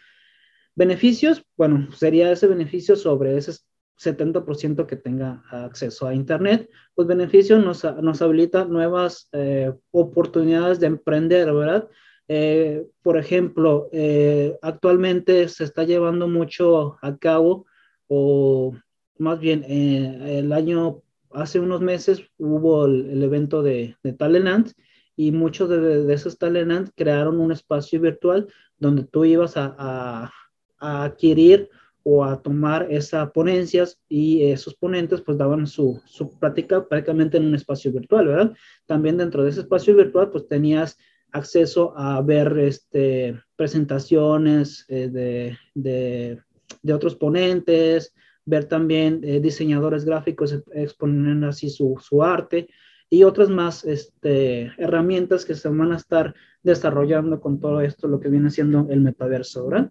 Beneficios, 0.77 1.45
bueno, 1.57 1.91
sería 1.93 2.31
ese 2.31 2.47
beneficio 2.47 2.95
sobre 2.95 3.37
ese 3.37 3.53
70% 4.03 4.87
que 4.87 4.97
tenga 4.97 5.43
acceso 5.51 6.07
a 6.07 6.15
Internet, 6.15 6.71
pues 6.95 7.07
beneficio 7.07 7.59
nos, 7.59 7.85
nos 8.03 8.23
habilita 8.23 8.65
nuevas 8.65 9.29
eh, 9.33 9.73
oportunidades 9.91 10.81
de 10.81 10.87
emprender, 10.87 11.53
¿verdad? 11.53 11.89
Eh, 12.29 12.87
por 13.03 13.19
ejemplo, 13.19 13.89
eh, 13.91 14.57
actualmente 14.63 15.49
se 15.49 15.65
está 15.65 15.83
llevando 15.83 16.29
mucho 16.29 16.97
a 17.03 17.17
cabo 17.17 17.67
o 18.07 18.73
más 19.19 19.41
bien 19.41 19.65
eh, 19.69 20.39
el 20.39 20.53
año, 20.53 21.03
hace 21.33 21.59
unos 21.59 21.81
meses 21.81 22.23
hubo 22.39 22.87
el, 22.87 23.23
evento 23.23 23.63
de, 23.63 23.97
de 24.03 24.13
Talent 24.13 24.71
y 25.17 25.33
muchos 25.33 25.69
de, 25.69 26.13
esos 26.15 26.39
Talent 26.39 26.91
crearon 26.97 27.41
un 27.41 27.53
espacio 27.53 28.01
virtual 28.01 28.47
donde 28.79 29.05
tú 29.05 29.25
ibas 29.25 29.55
a, 29.57 30.33
adquirir 30.79 31.69
o 32.13 32.25
a 32.25 32.43
tomar 32.43 32.89
esas 32.91 33.31
ponencias 33.31 34.01
y 34.09 34.43
esos 34.43 34.75
ponentes 34.75 35.21
pues 35.21 35.39
daban 35.39 35.65
su, 35.69 36.01
su, 36.07 36.37
práctica 36.41 36.89
prácticamente 36.89 37.37
en 37.37 37.45
un 37.45 37.55
espacio 37.55 37.93
virtual, 37.93 38.27
¿verdad? 38.27 38.53
También 38.87 39.17
dentro 39.17 39.45
de 39.45 39.51
ese 39.51 39.61
espacio 39.61 39.95
virtual 39.95 40.29
pues 40.31 40.49
tenías 40.49 40.99
acceso 41.31 41.97
a 41.97 42.21
ver 42.21 42.59
este, 42.59 43.41
presentaciones 43.55 44.87
eh, 44.89 45.09
de, 45.09 45.57
de, 45.75 46.41
de, 46.83 46.93
otros 46.93 47.15
ponentes, 47.15 48.13
ver 48.45 48.65
también 48.65 49.21
eh, 49.23 49.39
diseñadores 49.39 50.05
gráficos 50.05 50.61
exponer 50.73 51.49
así 51.49 51.71
su, 51.71 51.97
su, 52.01 52.25
arte 52.25 52.69
y 53.13 53.25
otras 53.25 53.51
más 53.51 53.85
este, 53.85 54.73
herramientas 54.79 55.45
que 55.45 55.57
se 55.57 55.69
van 55.69 55.93
a 55.93 55.97
estar 55.97 56.33
desarrollando 56.63 57.41
con 57.41 57.59
todo 57.59 57.81
esto, 57.81 58.07
lo 58.07 58.21
que 58.21 58.29
viene 58.29 58.51
siendo 58.51 58.87
el 58.89 59.01
metaverso, 59.01 59.67
¿verdad? 59.67 59.91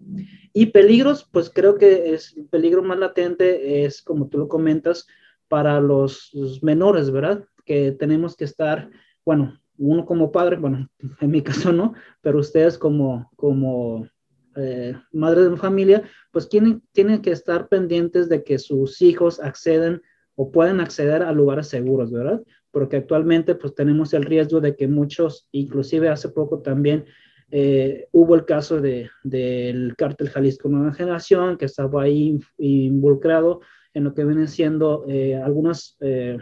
Y 0.54 0.68
peligros, 0.68 1.28
pues 1.30 1.52
creo 1.54 1.78
que 1.78 2.14
es, 2.14 2.36
el 2.38 2.46
peligro 2.46 2.82
más 2.82 2.98
latente 2.98 3.84
es, 3.84 4.02
como 4.02 4.30
tú 4.30 4.38
lo 4.38 4.48
comentas, 4.48 5.06
para 5.50 5.82
los, 5.82 6.30
los 6.34 6.64
menores, 6.64 7.12
¿verdad? 7.12 7.44
Que 7.66 7.92
tenemos 7.92 8.38
que 8.38 8.46
estar, 8.46 8.90
bueno, 9.26 9.60
uno 9.78 10.06
como 10.06 10.32
padre, 10.32 10.56
bueno, 10.56 10.90
en 11.20 11.30
mi 11.30 11.42
caso 11.42 11.74
no, 11.74 11.94
pero 12.22 12.40
ustedes 12.40 12.78
como, 12.78 13.30
como 13.36 14.08
eh, 14.56 14.96
madres 15.12 15.52
de 15.52 15.58
familia, 15.58 16.04
pues 16.32 16.48
tienen, 16.48 16.82
tienen 16.94 17.22
que 17.22 17.32
estar 17.32 17.68
pendientes 17.68 18.30
de 18.30 18.46
que 18.46 18.60
sus 18.60 19.02
hijos 19.02 19.42
acceden 19.42 20.02
o 20.36 20.52
pueden 20.52 20.80
acceder 20.80 21.22
a 21.22 21.34
lugares 21.34 21.68
seguros, 21.68 22.12
¿verdad? 22.12 22.42
Porque 22.72 22.98
actualmente 22.98 23.56
pues 23.56 23.74
tenemos 23.74 24.14
el 24.14 24.24
riesgo 24.24 24.62
de 24.62 24.76
que 24.76 24.88
muchos, 24.88 25.48
inclusive 25.52 26.10
hace 26.10 26.30
poco 26.30 26.62
también 26.62 27.06
eh, 27.52 28.08
hubo 28.12 28.36
el 28.36 28.46
caso 28.46 28.80
de, 28.80 29.10
del 29.24 29.96
cártel 29.96 30.30
Jalisco 30.30 30.70
Nueva 30.70 30.94
Generación, 30.94 31.58
que 31.58 31.66
estaba 31.66 32.04
ahí 32.04 32.40
involucrado 32.58 33.62
en 33.94 34.04
lo 34.04 34.14
que 34.14 34.24
vienen 34.24 34.48
siendo 34.48 35.06
eh, 35.08 35.36
algunos 35.36 35.98
eh, 36.02 36.38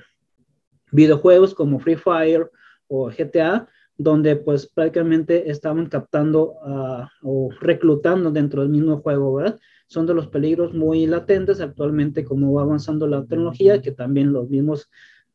videojuegos 0.92 1.54
como 1.54 1.80
Free 1.80 1.96
Fire 1.96 2.50
o 2.88 3.10
GTA, 3.10 3.68
donde 3.98 4.36
pues 4.36 4.68
prácticamente 4.68 5.50
estaban 5.50 5.88
captando 5.88 6.54
uh, 6.62 7.06
o 7.24 7.50
reclutando 7.60 8.32
dentro 8.32 8.62
del 8.62 8.70
mismo 8.70 8.98
juego, 9.02 9.34
¿verdad? 9.34 9.60
Son 9.88 10.06
de 10.06 10.14
los 10.14 10.28
peligros 10.28 10.74
muy 10.74 11.08
latentes 11.08 11.60
actualmente 11.62 12.24
como 12.24 12.54
va 12.54 12.62
avanzando 12.62 13.08
la 13.08 13.26
tecnología, 13.26 13.82
que 13.82 13.92
también 13.92 14.34
los 14.34 14.50
mismos, 14.50 14.90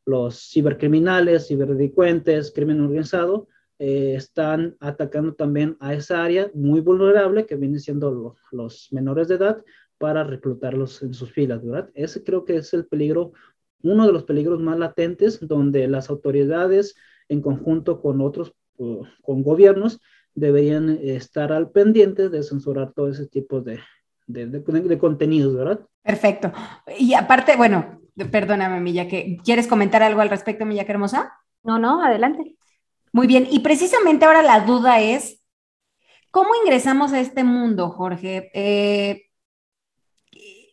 los 0.04 0.50
cibercriminales, 0.50 1.48
ciberdelincuentes, 1.48 2.52
crimen 2.52 2.80
organizado, 2.80 3.48
eh, 3.78 4.14
están 4.16 4.76
atacando 4.80 5.34
también 5.34 5.76
a 5.80 5.94
esa 5.94 6.22
área 6.22 6.50
muy 6.54 6.80
vulnerable 6.80 7.46
que 7.46 7.56
vienen 7.56 7.80
siendo 7.80 8.10
lo, 8.10 8.36
los 8.50 8.88
menores 8.92 9.28
de 9.28 9.36
edad 9.36 9.64
para 9.98 10.24
reclutarlos 10.24 11.02
en 11.02 11.14
sus 11.14 11.32
filas, 11.32 11.64
¿verdad? 11.64 11.90
Ese 11.94 12.22
creo 12.24 12.44
que 12.44 12.56
es 12.56 12.74
el 12.74 12.86
peligro, 12.86 13.32
uno 13.82 14.06
de 14.06 14.12
los 14.12 14.24
peligros 14.24 14.60
más 14.60 14.78
latentes 14.78 15.38
donde 15.40 15.86
las 15.88 16.10
autoridades, 16.10 16.96
en 17.28 17.40
conjunto 17.40 18.00
con 18.00 18.20
otros, 18.20 18.52
con 18.76 19.42
gobiernos, 19.42 20.00
deberían 20.34 20.88
estar 21.02 21.52
al 21.52 21.70
pendiente 21.70 22.28
de 22.28 22.42
censurar 22.42 22.92
todo 22.92 23.08
ese 23.08 23.26
tipo 23.26 23.60
de, 23.60 23.78
de, 24.26 24.46
de, 24.46 24.98
contenidos, 24.98 25.54
¿verdad? 25.54 25.80
Perfecto. 26.02 26.52
Y 26.98 27.14
aparte, 27.14 27.56
bueno, 27.56 28.01
perdóname, 28.30 28.80
Milla, 28.80 29.08
que 29.08 29.38
¿quieres 29.44 29.66
comentar 29.66 30.02
algo 30.02 30.20
al 30.20 30.30
respecto, 30.30 30.66
Milla, 30.66 30.84
qué 30.84 30.92
hermosa? 30.92 31.32
No, 31.62 31.78
no, 31.78 32.02
adelante. 32.02 32.56
Muy 33.12 33.26
bien, 33.26 33.46
y 33.50 33.60
precisamente 33.60 34.24
ahora 34.24 34.42
la 34.42 34.60
duda 34.60 35.00
es, 35.00 35.42
¿cómo 36.30 36.50
ingresamos 36.62 37.12
a 37.12 37.20
este 37.20 37.44
mundo, 37.44 37.90
Jorge? 37.90 38.50
Eh, 38.54 39.26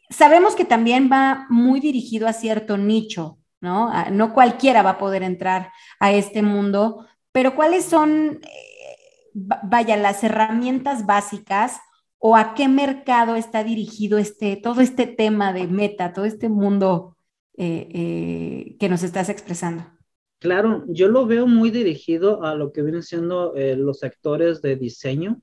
sabemos 0.10 0.55
que 0.55 0.65
también 0.65 1.10
va 1.12 1.46
muy 1.50 1.79
dirigido 1.79 2.27
a 2.27 2.34
cierto 2.34 2.77
nicho, 2.77 3.39
¿no? 3.62 3.91
No 4.12 4.34
cualquiera 4.34 4.84
va 4.84 4.91
a 4.91 4.98
poder 4.98 5.24
entrar 5.24 5.72
a 6.00 6.12
este 6.12 6.41
mundo, 6.41 7.05
pero 7.31 7.55
¿cuáles 7.55 7.86
son, 7.86 8.39
eh, 8.41 9.29
vaya, 9.34 9.98
las 9.98 10.24
herramientas 10.24 11.05
básicas 11.05 11.79
o 12.17 12.36
a 12.36 12.53
qué 12.53 12.67
mercado 12.67 13.36
está 13.36 13.63
dirigido 13.63 14.17
este, 14.17 14.58
todo 14.58 14.81
este 14.81 15.08
tema 15.08 15.53
de 15.53 15.67
meta, 15.67 16.13
todo 16.13 16.25
este 16.25 16.50
mundo 16.50 17.17
eh, 17.60 17.89
eh, 17.94 18.78
que 18.80 18.89
nos 18.89 19.04
estás 19.04 19.30
expresando? 19.30 19.84
Claro, 20.39 20.86
yo 20.88 21.10
lo 21.10 21.28
veo 21.28 21.46
muy 21.46 21.70
dirigido 21.70 22.44
a 22.44 22.56
lo 22.56 22.72
que 22.72 22.82
vienen 22.82 23.04
siendo 23.04 23.54
los 23.56 24.00
sectores 24.00 24.62
de 24.62 24.78
diseño, 24.78 25.42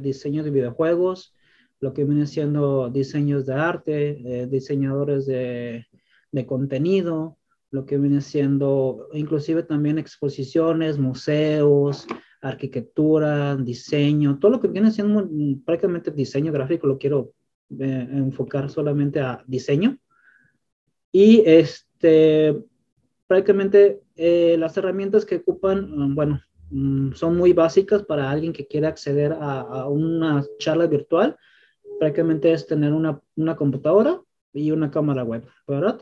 diseño 0.00 0.42
de 0.42 0.50
videojuegos, 0.50 1.34
lo 1.78 1.94
que 1.94 2.04
vienen 2.04 2.26
siendo 2.26 2.90
diseños 2.90 3.46
de 3.46 3.54
arte, 3.54 4.48
diseñadores 4.50 5.26
de, 5.26 5.86
de 6.32 6.46
contenido, 6.46 7.38
lo 7.70 7.86
que 7.86 7.96
viene 7.96 8.20
siendo 8.20 9.08
inclusive 9.12 9.62
también 9.62 9.98
exposiciones, 9.98 10.98
museos, 10.98 12.08
arquitectura, 12.44 13.56
diseño, 13.56 14.38
todo 14.38 14.52
lo 14.52 14.60
que 14.60 14.68
viene 14.68 14.90
siendo 14.90 15.28
prácticamente 15.64 16.10
diseño 16.10 16.52
gráfico, 16.52 16.86
lo 16.86 16.98
quiero 16.98 17.32
eh, 17.78 18.06
enfocar 18.10 18.68
solamente 18.70 19.20
a 19.20 19.42
diseño. 19.46 19.98
Y 21.16 21.44
este, 21.46 22.60
prácticamente 23.28 24.02
eh, 24.16 24.56
las 24.58 24.76
herramientas 24.76 25.24
que 25.24 25.36
ocupan, 25.36 25.88
mm, 25.88 26.14
bueno, 26.16 26.40
mm, 26.70 27.12
son 27.12 27.36
muy 27.36 27.52
básicas 27.52 28.02
para 28.02 28.28
alguien 28.28 28.52
que 28.52 28.66
quiera 28.66 28.88
acceder 28.88 29.32
a, 29.32 29.60
a, 29.60 29.88
una 29.88 30.44
charla 30.58 30.88
virtual. 30.88 31.36
Prácticamente 32.00 32.52
es 32.52 32.66
tener 32.66 32.92
una, 32.92 33.20
una 33.36 33.54
computadora 33.54 34.20
y 34.52 34.72
una 34.72 34.90
cámara 34.90 35.22
web, 35.22 35.44
¿verdad? 35.68 36.00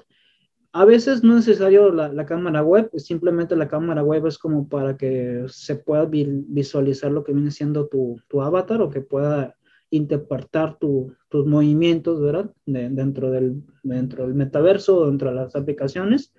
A 0.72 0.86
veces 0.86 1.22
no 1.22 1.36
es 1.36 1.46
necesario 1.46 1.92
la, 1.92 2.24
cámara 2.24 2.62
web, 2.62 2.90
simplemente 2.96 3.54
la 3.54 3.68
cámara 3.68 4.02
web 4.02 4.26
es 4.26 4.38
como 4.38 4.66
para 4.66 4.96
que 4.96 5.44
se 5.48 5.76
pueda 5.76 6.06
visualizar 6.06 7.12
lo 7.12 7.22
que 7.22 7.34
viene 7.34 7.50
siendo 7.50 7.86
tu, 7.88 8.18
avatar 8.40 8.80
o 8.80 8.88
que 8.88 9.02
pueda 9.02 9.54
interpretar 9.92 10.78
tus 10.78 11.46
movimientos, 11.46 12.20
¿verdad? 12.20 12.50
dentro, 12.64 13.30
del, 13.30 13.62
dentro 13.82 14.24
del 14.24 14.34
metaverso, 14.34 15.06
dentro 15.06 15.28
de 15.28 15.36
las 15.36 15.54
aplicaciones, 15.54 16.32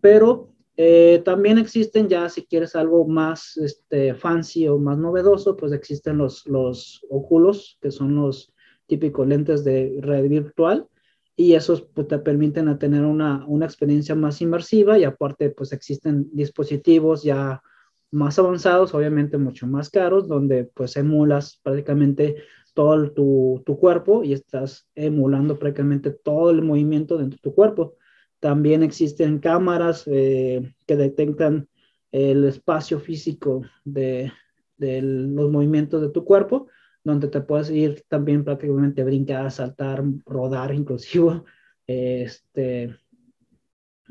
pero 0.00 0.48
eh, 0.76 1.20
también 1.22 1.58
existen 1.58 2.08
ya, 2.08 2.28
si 2.30 2.46
quieres 2.46 2.74
algo 2.74 3.06
más 3.06 3.58
este, 3.58 4.14
fancy 4.14 4.66
o 4.68 4.78
más 4.78 4.96
novedoso, 4.98 5.54
pues 5.54 5.72
existen 5.72 6.16
los, 6.16 6.46
los 6.46 7.04
óculos, 7.10 7.78
que 7.82 7.90
son 7.90 8.16
los 8.16 8.54
típicos 8.86 9.28
lentes 9.28 9.64
de 9.64 9.98
red 10.00 10.26
virtual, 10.28 10.88
y 11.36 11.54
esos 11.54 11.82
pues, 11.82 12.08
te 12.08 12.18
permiten 12.18 12.78
tener 12.78 13.02
una, 13.02 13.44
una, 13.46 13.66
experiencia 13.66 14.14
más 14.14 14.40
inmersiva 14.40 14.98
y 14.98 15.04
aparte 15.04 15.50
pues 15.50 15.72
existen 15.72 16.28
dispositivos 16.32 17.22
ya 17.22 17.60
más 18.12 18.38
avanzados, 18.38 18.94
obviamente 18.94 19.36
mucho 19.36 19.66
más 19.66 19.90
caros, 19.90 20.26
donde 20.26 20.64
pues 20.64 20.96
emulas 20.96 21.60
prácticamente 21.62 22.36
todo 22.74 23.10
tu, 23.12 23.62
tu, 23.64 23.78
cuerpo 23.78 24.24
y 24.24 24.32
estás 24.32 24.88
emulando 24.94 25.58
prácticamente 25.58 26.10
todo 26.10 26.50
el 26.50 26.62
movimiento 26.62 27.16
dentro 27.16 27.36
de 27.36 27.42
tu 27.42 27.54
cuerpo. 27.54 27.96
También 28.40 28.82
existen 28.82 29.38
cámaras 29.38 30.04
eh, 30.06 30.74
que 30.86 30.96
detectan 30.96 31.68
el 32.12 32.44
espacio 32.44 33.00
físico 33.00 33.62
de, 33.84 34.32
de 34.76 35.02
los 35.02 35.50
movimientos 35.50 36.02
de 36.02 36.10
tu 36.10 36.24
cuerpo, 36.24 36.68
donde 37.02 37.28
te 37.28 37.40
puedes 37.40 37.70
ir 37.70 38.04
también 38.08 38.44
prácticamente 38.44 39.04
brincar, 39.04 39.50
saltar, 39.50 40.02
rodar 40.26 40.74
inclusive, 40.74 41.42
este, 41.86 42.96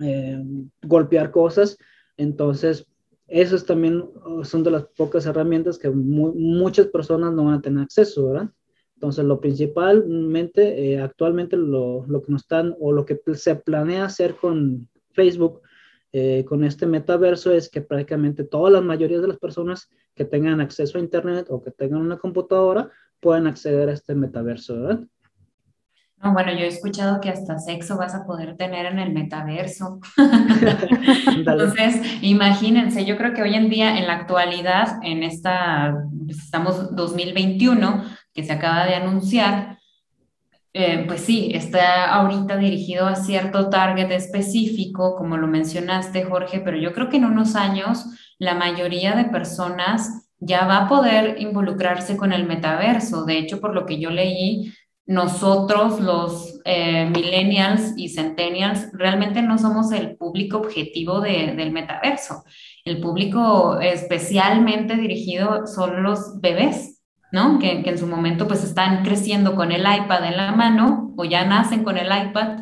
eh, 0.02 0.44
golpear 0.82 1.32
cosas. 1.32 1.78
Entonces, 2.18 2.88
esas 3.28 3.66
también 3.66 4.04
son 4.44 4.64
de 4.64 4.72
las 4.72 4.86
pocas 4.96 5.26
herramientas 5.26 5.78
que 5.78 5.90
muchas 5.90 6.88
personas 6.88 7.34
no 7.34 7.46
van 7.46 7.56
a 7.56 7.62
tener 7.62 7.84
acceso, 7.84 8.28
¿verdad? 8.28 8.50
Entonces, 8.96 9.26
lo 9.26 9.40
principalmente, 9.40 10.94
eh, 10.94 11.00
actualmente 11.00 11.58
lo, 11.58 12.06
lo, 12.08 12.22
que 12.22 12.32
nos 12.32 12.44
están 12.44 12.76
o 12.80 12.92
lo 12.92 13.06
que 13.06 13.20
se 13.34 13.56
planea 13.56 14.06
hacer 14.06 14.36
con 14.36 14.88
Facebook, 15.12 15.62
eh, 16.12 16.46
con 16.48 16.64
este 16.64 16.86
metaverso, 16.86 17.52
es 17.52 17.70
que 17.70 17.82
prácticamente 17.82 18.44
todas 18.44 18.72
las 18.72 18.84
mayorías 18.84 19.22
de 19.22 19.28
las 19.28 19.40
personas 19.40 19.90
que 20.16 20.26
tengan 20.26 20.62
acceso 20.62 20.98
a 20.98 21.02
Internet 21.02 21.48
o 21.50 21.62
que 21.62 21.72
tengan 21.72 22.02
una 22.02 22.18
computadora 22.18 22.92
puedan 23.20 23.48
acceder 23.48 23.90
a 23.90 23.94
este 23.94 24.16
metaverso, 24.16 24.80
¿verdad? 24.80 25.08
No, 26.24 26.32
bueno, 26.32 26.54
yo 26.54 26.60
he 26.60 26.68
escuchado 26.68 27.20
que 27.20 27.30
hasta 27.30 27.60
sexo 27.60 27.98
vas 27.98 28.16
a 28.16 28.26
poder 28.26 28.56
tener 28.56 28.86
en 28.86 28.98
el 28.98 29.12
metaverso. 29.12 30.00
Entonces, 31.36 32.02
imagínense, 32.22 33.04
yo 33.04 33.18
creo 33.18 33.34
que 33.34 33.42
hoy 33.42 33.56
en 33.56 33.70
día, 33.70 33.98
en 33.98 34.08
la 34.08 34.14
actualidad, 34.14 35.00
en 35.04 35.24
esta, 35.24 35.94
pues, 36.26 36.38
estamos 36.38 36.96
2021, 36.96 38.06
que 38.34 38.44
se 38.44 38.54
acaba 38.54 38.86
de 38.86 38.96
anunciar, 38.96 39.80
eh, 40.72 41.04
pues 41.06 41.22
sí, 41.22 41.52
está 41.54 42.14
ahorita 42.14 42.56
dirigido 42.56 43.06
a 43.06 43.16
cierto 43.16 43.70
target 43.70 44.10
específico, 44.12 45.18
como 45.18 45.36
lo 45.36 45.48
mencionaste, 45.48 46.24
Jorge, 46.24 46.62
pero 46.62 46.78
yo 46.78 46.94
creo 46.94 47.10
que 47.10 47.18
en 47.18 47.26
unos 47.26 47.58
años 47.58 48.06
la 48.40 48.56
mayoría 48.56 49.14
de 49.14 49.26
personas 49.26 50.30
ya 50.40 50.66
va 50.66 50.78
a 50.78 50.88
poder 50.88 51.42
involucrarse 51.42 52.16
con 52.16 52.32
el 52.32 52.46
metaverso. 52.48 53.26
De 53.26 53.38
hecho, 53.38 53.60
por 53.60 53.74
lo 53.76 53.86
que 53.86 54.00
yo 54.00 54.10
leí, 54.10 54.74
nosotros 55.06 56.00
los 56.00 56.62
eh, 56.64 57.10
millennials 57.10 57.94
y 57.98 58.10
centennials 58.10 58.88
realmente 58.94 59.42
no 59.42 59.58
somos 59.58 59.92
el 59.92 60.16
público 60.16 60.58
objetivo 60.58 61.20
del 61.20 61.72
metaverso. 61.72 62.44
El 62.86 63.02
público 63.02 63.80
especialmente 63.82 64.96
dirigido 64.96 65.68
son 65.68 66.04
los 66.04 66.40
bebés, 66.40 67.02
¿no? 67.34 67.60
Que, 67.60 67.82
en 67.86 67.98
su 67.98 68.08
momento 68.08 68.48
pues 68.48 68.64
están 68.64 69.04
creciendo 69.04 69.56
con 69.56 69.74
el 69.74 69.82
iPad 69.82 70.26
en 70.26 70.38
la 70.38 70.54
mano 70.54 71.14
o 71.18 71.26
ya 71.26 71.44
nacen 71.46 71.84
con 71.84 71.98
el 71.98 72.08
iPad. 72.08 72.60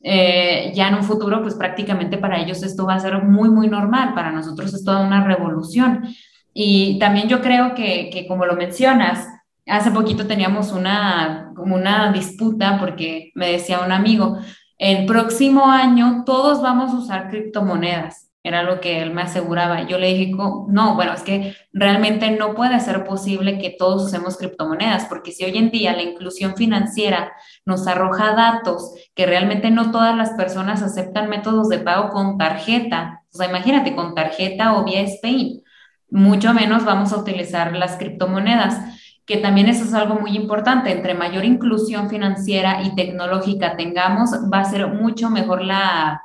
Eh, 0.00 0.72
ya 0.74 0.88
en 0.88 0.94
un 0.94 1.04
futuro 1.04 1.42
pues 1.42 1.54
prácticamente 1.54 2.18
para 2.18 2.40
ellos 2.40 2.62
esto 2.62 2.86
va 2.86 2.94
a 2.94 3.00
ser 3.00 3.22
muy, 3.22 3.50
muy 3.50 3.68
normal. 3.68 4.14
Para 4.14 4.32
nosotros 4.32 4.74
es 4.74 4.84
toda 4.84 5.06
una 5.06 5.24
revolución. 5.24 6.08
Y 6.52 6.98
también 6.98 7.28
yo 7.28 7.40
creo 7.40 7.76
que, 7.76 8.10
que 8.12 8.26
como 8.26 8.46
lo 8.46 8.56
mencionas, 8.56 9.28
Hace 9.68 9.90
poquito 9.90 10.26
teníamos 10.26 10.72
una, 10.72 11.52
como 11.54 11.76
una 11.76 12.10
disputa 12.12 12.78
porque 12.78 13.32
me 13.34 13.52
decía 13.52 13.80
un 13.80 13.92
amigo, 13.92 14.38
el 14.78 15.06
próximo 15.06 15.66
año 15.66 16.22
todos 16.24 16.62
vamos 16.62 16.92
a 16.92 16.98
usar 16.98 17.28
criptomonedas. 17.28 18.30
Era 18.44 18.62
lo 18.62 18.80
que 18.80 19.02
él 19.02 19.12
me 19.12 19.22
aseguraba. 19.22 19.82
Yo 19.86 19.98
le 19.98 20.14
dije, 20.14 20.32
no, 20.32 20.94
bueno, 20.94 21.12
es 21.12 21.22
que 21.22 21.54
realmente 21.72 22.30
no 22.30 22.54
puede 22.54 22.80
ser 22.80 23.04
posible 23.04 23.58
que 23.58 23.74
todos 23.76 24.04
usemos 24.04 24.38
criptomonedas, 24.38 25.04
porque 25.06 25.32
si 25.32 25.44
hoy 25.44 25.58
en 25.58 25.70
día 25.70 25.92
la 25.92 26.02
inclusión 26.02 26.56
financiera 26.56 27.32
nos 27.66 27.86
arroja 27.86 28.32
datos 28.34 28.94
que 29.14 29.26
realmente 29.26 29.70
no 29.70 29.90
todas 29.90 30.16
las 30.16 30.30
personas 30.30 30.82
aceptan 30.82 31.28
métodos 31.28 31.68
de 31.68 31.80
pago 31.80 32.10
con 32.10 32.38
tarjeta, 32.38 33.22
o 33.34 33.36
sea, 33.36 33.48
imagínate, 33.48 33.94
con 33.94 34.14
tarjeta 34.14 34.78
o 34.78 34.84
vía 34.84 35.02
Spain, 35.02 35.62
mucho 36.10 36.54
menos 36.54 36.84
vamos 36.84 37.12
a 37.12 37.18
utilizar 37.18 37.76
las 37.76 37.96
criptomonedas 37.96 38.97
que 39.28 39.36
también 39.36 39.68
eso 39.68 39.84
es 39.84 39.92
algo 39.92 40.18
muy 40.18 40.34
importante. 40.34 40.90
Entre 40.90 41.12
mayor 41.12 41.44
inclusión 41.44 42.08
financiera 42.08 42.82
y 42.82 42.94
tecnológica 42.94 43.76
tengamos, 43.76 44.30
va 44.52 44.60
a 44.60 44.64
ser 44.64 44.88
mucho 44.88 45.28
mejor 45.28 45.62
la, 45.62 46.22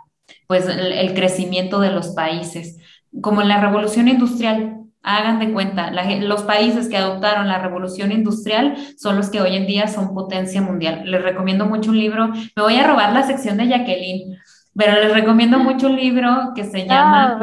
pues, 0.48 0.68
el, 0.70 1.13
crecimiento 1.13 1.82
de 1.82 1.92
los 1.92 2.10
países. 2.16 2.78
Como 3.22 3.42
en 3.42 3.50
la 3.50 3.60
revolución 3.60 4.08
industrial, 4.08 4.78
hagan 5.04 5.39
de 5.39 5.52
cuenta, 5.52 5.92
los 6.22 6.44
países 6.44 6.88
que 6.88 6.96
adoptaron 6.96 7.50
la 7.50 7.60
revolución 7.60 8.13
industrial 8.13 8.78
son 8.98 9.18
los 9.18 9.30
que 9.30 9.42
hoy 9.42 9.58
en 9.58 9.68
día 9.68 9.88
son 9.88 10.13
potencia 10.13 10.62
mundial. 10.62 11.04
Les 11.04 11.22
recomiendo 11.22 11.66
mucho 11.66 11.92
un 11.92 12.00
libro, 12.00 12.30
me 12.30 12.63
voy 12.63 12.78
a 12.78 12.88
robar 12.88 13.12
la 13.12 13.24
sección 13.24 13.58
de 13.58 13.68
Jacqueline, 13.68 14.38
pero 14.74 14.94
les 14.94 15.13
recomiendo 15.13 15.60
mucho 15.60 15.88
un 15.88 15.98
libro 15.98 16.54
que 16.56 16.63
se 16.63 16.86
llama 16.88 17.38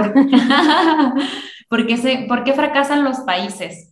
ah. 0.48 1.14
se, 2.00 2.24
¿Por 2.26 2.44
qué 2.44 2.54
fracasan 2.54 3.04
los 3.04 3.20
países? 3.20 3.89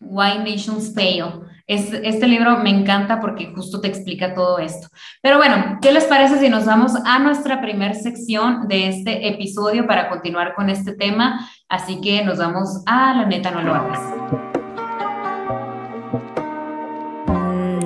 Why 0.00 0.38
Nations 0.38 0.92
Fail. 0.94 1.42
Es, 1.66 1.92
este 1.92 2.26
libro 2.26 2.58
me 2.58 2.70
encanta 2.70 3.20
porque 3.20 3.52
justo 3.54 3.80
te 3.80 3.88
explica 3.88 4.34
todo 4.34 4.58
esto. 4.58 4.88
Pero 5.22 5.38
bueno, 5.38 5.78
¿qué 5.80 5.92
les 5.92 6.04
parece 6.04 6.38
si 6.38 6.48
nos 6.48 6.66
vamos 6.66 6.92
a 7.06 7.18
nuestra 7.18 7.60
primera 7.60 7.94
sección 7.94 8.68
de 8.68 8.88
este 8.88 9.28
episodio 9.28 9.86
para 9.86 10.08
continuar 10.08 10.54
con 10.54 10.68
este 10.68 10.94
tema? 10.94 11.48
Así 11.68 12.00
que 12.00 12.22
nos 12.24 12.38
vamos 12.38 12.82
a 12.86 13.14
La 13.14 13.26
neta 13.26 13.50
no 13.50 13.62
lo 13.62 13.74
hagas. 13.74 14.00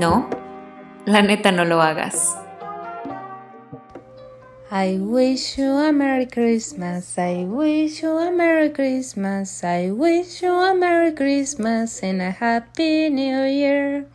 No, 0.01 0.29
la 1.07 1.23
neta 1.23 1.53
no 1.53 1.64
lo 1.64 1.83
hagas. 1.83 2.37
I 4.70 4.98
wish 5.00 5.57
you 5.57 5.78
a 5.78 5.94
Merry 5.94 6.26
Christmas, 6.26 7.16
I 7.16 7.46
wish 7.46 8.02
you 8.02 8.18
a 8.18 8.31
Merry 8.31 8.70
Christmas, 8.70 9.64
I 9.64 9.90
wish 9.90 10.42
you 10.42 10.52
a 10.52 10.74
Merry 10.74 11.14
Christmas 11.14 12.02
and 12.02 12.20
a 12.20 12.33
Happy 12.33 13.09
New 13.09 13.46
Year. 13.46 14.07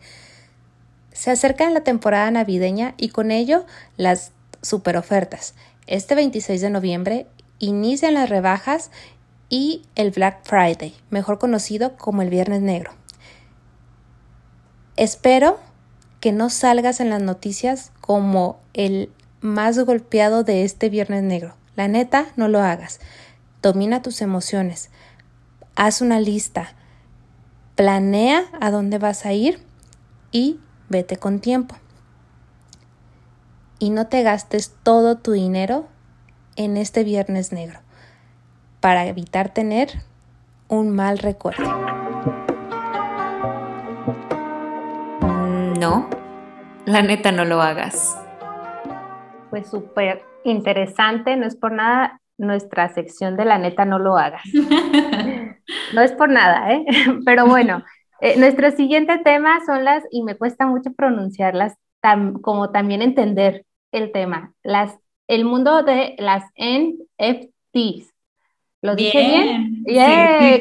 Se 1.12 1.32
acerca 1.32 1.68
la 1.70 1.80
temporada 1.80 2.30
navideña 2.30 2.94
y 2.96 3.08
con 3.08 3.32
ello 3.32 3.66
las 3.96 4.30
super 4.62 4.96
ofertas. 4.96 5.56
Este 5.88 6.14
26 6.14 6.60
de 6.60 6.70
noviembre 6.70 7.26
inician 7.58 8.14
las 8.14 8.28
rebajas 8.28 8.92
y 9.48 9.82
el 9.96 10.12
Black 10.12 10.44
Friday, 10.44 10.94
mejor 11.10 11.40
conocido 11.40 11.96
como 11.96 12.22
el 12.22 12.30
Viernes 12.30 12.62
Negro. 12.62 12.92
Espero 14.94 15.58
que 16.20 16.30
no 16.30 16.48
salgas 16.48 17.00
en 17.00 17.10
las 17.10 17.22
noticias 17.22 17.90
como 18.00 18.60
el 18.72 19.10
más 19.44 19.78
golpeado 19.78 20.42
de 20.42 20.64
este 20.64 20.88
viernes 20.88 21.22
negro. 21.22 21.54
La 21.76 21.86
neta, 21.86 22.28
no 22.36 22.48
lo 22.48 22.60
hagas. 22.60 22.98
Domina 23.60 24.00
tus 24.00 24.22
emociones. 24.22 24.88
Haz 25.76 26.00
una 26.00 26.18
lista. 26.18 26.72
Planea 27.74 28.44
a 28.58 28.70
dónde 28.70 28.96
vas 28.96 29.26
a 29.26 29.34
ir 29.34 29.60
y 30.32 30.60
vete 30.88 31.18
con 31.18 31.40
tiempo. 31.40 31.76
Y 33.78 33.90
no 33.90 34.06
te 34.06 34.22
gastes 34.22 34.72
todo 34.82 35.18
tu 35.18 35.32
dinero 35.32 35.88
en 36.56 36.78
este 36.78 37.04
viernes 37.04 37.52
negro 37.52 37.80
para 38.80 39.06
evitar 39.06 39.52
tener 39.52 39.90
un 40.68 40.88
mal 40.88 41.18
recuerdo. 41.18 41.70
No, 45.78 46.08
la 46.86 47.02
neta 47.02 47.30
no 47.30 47.44
lo 47.44 47.60
hagas 47.60 48.23
pues 49.54 49.70
súper 49.70 50.20
interesante, 50.42 51.36
no 51.36 51.46
es 51.46 51.54
por 51.54 51.70
nada 51.70 52.20
nuestra 52.36 52.88
sección 52.92 53.36
de 53.36 53.44
la 53.44 53.56
neta 53.56 53.84
no 53.84 54.00
lo 54.00 54.18
hagas. 54.18 54.42
no 55.94 56.00
es 56.00 56.10
por 56.10 56.28
nada, 56.28 56.72
¿eh? 56.72 56.84
Pero 57.24 57.46
bueno, 57.46 57.84
eh, 58.20 58.36
nuestro 58.36 58.72
siguiente 58.72 59.16
tema 59.18 59.64
son 59.64 59.84
las, 59.84 60.02
y 60.10 60.24
me 60.24 60.36
cuesta 60.36 60.66
mucho 60.66 60.92
pronunciarlas, 60.92 61.74
como 62.42 62.70
también 62.72 63.00
entender 63.00 63.64
el 63.92 64.10
tema, 64.10 64.52
las, 64.64 64.98
el 65.28 65.44
mundo 65.44 65.84
de 65.84 66.16
las 66.18 66.42
NFTs. 66.56 68.12
¿Lo 68.84 68.94
dije 68.94 69.18
bien? 69.18 69.70
Eh, 69.86 70.60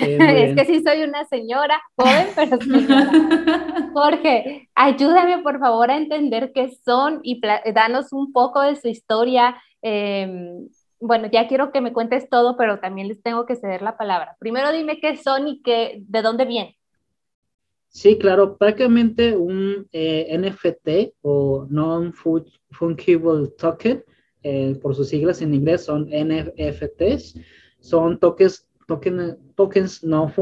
es 0.00 0.56
que 0.56 0.64
sí 0.64 0.82
soy 0.82 1.02
una 1.02 1.24
señora, 1.26 1.80
joven, 1.96 2.26
pero 2.34 2.58
Jorge, 3.92 4.68
ayúdame 4.74 5.38
por 5.42 5.58
favor 5.58 5.90
a 5.90 5.96
entender 5.96 6.52
qué 6.52 6.70
son 6.84 7.20
y 7.22 7.40
danos 7.72 8.12
un 8.12 8.32
poco 8.32 8.60
de 8.62 8.76
su 8.76 8.88
historia. 8.88 9.56
Em, 9.82 10.68
bueno, 11.00 11.28
ya 11.30 11.46
quiero 11.48 11.72
que 11.72 11.80
me 11.80 11.92
cuentes 11.92 12.28
todo, 12.28 12.56
pero 12.56 12.78
también 12.78 13.08
les 13.08 13.22
tengo 13.22 13.46
que 13.46 13.56
ceder 13.56 13.82
la 13.82 13.96
palabra. 13.96 14.36
Primero 14.38 14.72
dime 14.72 15.00
qué 15.00 15.16
son 15.16 15.48
y 15.48 15.62
qué, 15.62 16.02
de 16.06 16.22
dónde 16.22 16.44
vienen. 16.44 16.74
Sí, 17.88 18.18
claro, 18.18 18.56
prácticamente 18.56 19.36
un 19.36 19.88
eh, 19.92 20.36
NFT 20.36 21.14
o 21.22 21.66
Non-Fungible 21.68 23.48
Token 23.58 24.04
eh, 24.42 24.78
por 24.80 24.94
sus 24.94 25.08
siglas 25.08 25.42
en 25.42 25.54
inglés 25.54 25.84
son 25.84 26.08
NFTs, 26.10 27.38
son 27.80 28.18
tokens, 28.18 28.68
tokens 29.54 30.04
no 30.04 30.32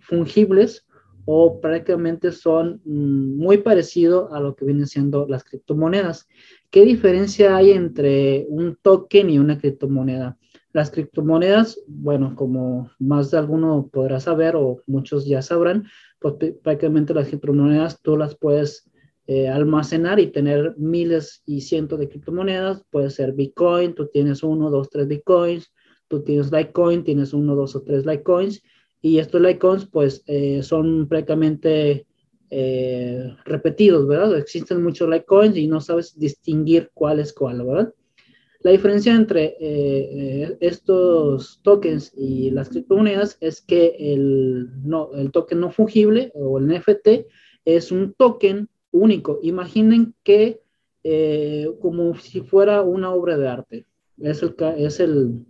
fungibles 0.00 0.86
o 1.26 1.60
prácticamente 1.60 2.32
son 2.32 2.80
mm, 2.84 3.36
muy 3.36 3.58
parecidos 3.58 4.32
a 4.32 4.40
lo 4.40 4.54
que 4.54 4.64
vienen 4.64 4.86
siendo 4.86 5.26
las 5.26 5.44
criptomonedas. 5.44 6.28
¿Qué 6.70 6.84
diferencia 6.84 7.56
hay 7.56 7.70
entre 7.70 8.46
un 8.48 8.76
token 8.80 9.30
y 9.30 9.38
una 9.38 9.58
criptomoneda? 9.58 10.36
Las 10.72 10.90
criptomonedas, 10.90 11.80
bueno, 11.86 12.34
como 12.34 12.90
más 12.98 13.30
de 13.30 13.38
alguno 13.38 13.88
podrá 13.92 14.18
saber 14.18 14.56
o 14.56 14.82
muchos 14.86 15.24
ya 15.24 15.40
sabrán, 15.40 15.84
pues 16.18 16.34
prácticamente 16.62 17.14
las 17.14 17.28
criptomonedas 17.28 18.02
tú 18.02 18.16
las 18.16 18.36
puedes 18.36 18.90
eh, 19.26 19.48
almacenar 19.48 20.20
y 20.20 20.26
tener 20.26 20.74
miles 20.76 21.42
y 21.46 21.62
cientos 21.62 21.98
de 21.98 22.10
criptomonedas. 22.10 22.84
Puede 22.90 23.08
ser 23.08 23.32
Bitcoin, 23.32 23.94
tú 23.94 24.08
tienes 24.08 24.42
uno, 24.42 24.70
dos, 24.70 24.90
tres 24.90 25.08
Bitcoins, 25.08 25.72
tú 26.08 26.22
tienes 26.22 26.52
Litecoin, 26.52 27.04
tienes 27.04 27.32
uno, 27.32 27.54
dos 27.54 27.74
o 27.74 27.82
tres 27.82 28.04
Litecoins. 28.04 28.62
Y 29.00 29.18
estos 29.18 29.40
Litecoins, 29.40 29.86
pues, 29.86 30.22
eh, 30.26 30.62
son 30.62 31.08
prácticamente 31.08 32.06
eh, 32.50 33.34
repetidos, 33.46 34.06
¿verdad? 34.06 34.36
Existen 34.36 34.82
muchos 34.82 35.08
Litecoins 35.08 35.56
y 35.56 35.68
no 35.68 35.80
sabes 35.80 36.18
distinguir 36.18 36.90
cuál 36.92 37.18
es 37.18 37.32
cuál, 37.32 37.64
¿verdad? 37.64 37.94
La 38.60 38.72
diferencia 38.72 39.14
entre 39.14 39.56
estos 40.60 41.60
tokens 41.62 42.12
y 42.16 42.50
las 42.50 42.70
criptomonedas 42.70 43.36
es 43.40 43.60
que 43.60 43.94
el, 43.98 44.68
no, 44.82 45.12
el 45.14 45.32
token 45.32 45.60
no 45.60 45.70
fungible 45.70 46.30
o 46.34 46.58
el 46.58 46.68
NFT 46.68 47.26
es 47.66 47.92
un 47.92 48.14
token 48.14 48.68
único. 48.94 49.40
Imaginen 49.42 50.14
que 50.22 50.60
eh, 51.02 51.70
como 51.82 52.16
si 52.16 52.40
fuera 52.40 52.80
una 52.80 53.12
obra 53.12 53.36
de 53.36 53.48
arte. 53.48 53.86
Es 54.18 54.42
el, 54.42 54.54
es 54.78 55.00
el 55.00 55.44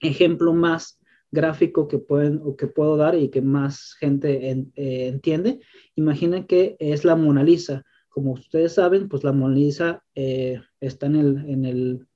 ejemplo 0.00 0.54
más 0.54 0.98
gráfico 1.30 1.88
que, 1.88 1.98
pueden, 1.98 2.40
o 2.42 2.56
que 2.56 2.68
puedo 2.68 2.96
dar 2.96 3.14
y 3.14 3.28
que 3.28 3.42
más 3.42 3.94
gente 4.00 4.50
eh, 4.50 5.08
entiende. 5.08 5.60
Imaginen 5.94 6.44
que 6.46 6.76
es 6.78 7.04
la 7.04 7.16
Mona 7.16 7.42
Lisa. 7.42 7.84
Como 8.08 8.32
ustedes 8.32 8.72
saben, 8.72 9.08
pues 9.08 9.24
la 9.24 9.32
Mona 9.32 9.54
Lisa 9.54 10.02
eh, 10.14 10.62
está 10.80 11.06
en 11.06 11.16
el, 11.16 11.50
en, 11.50 11.64
el, 11.66 12.06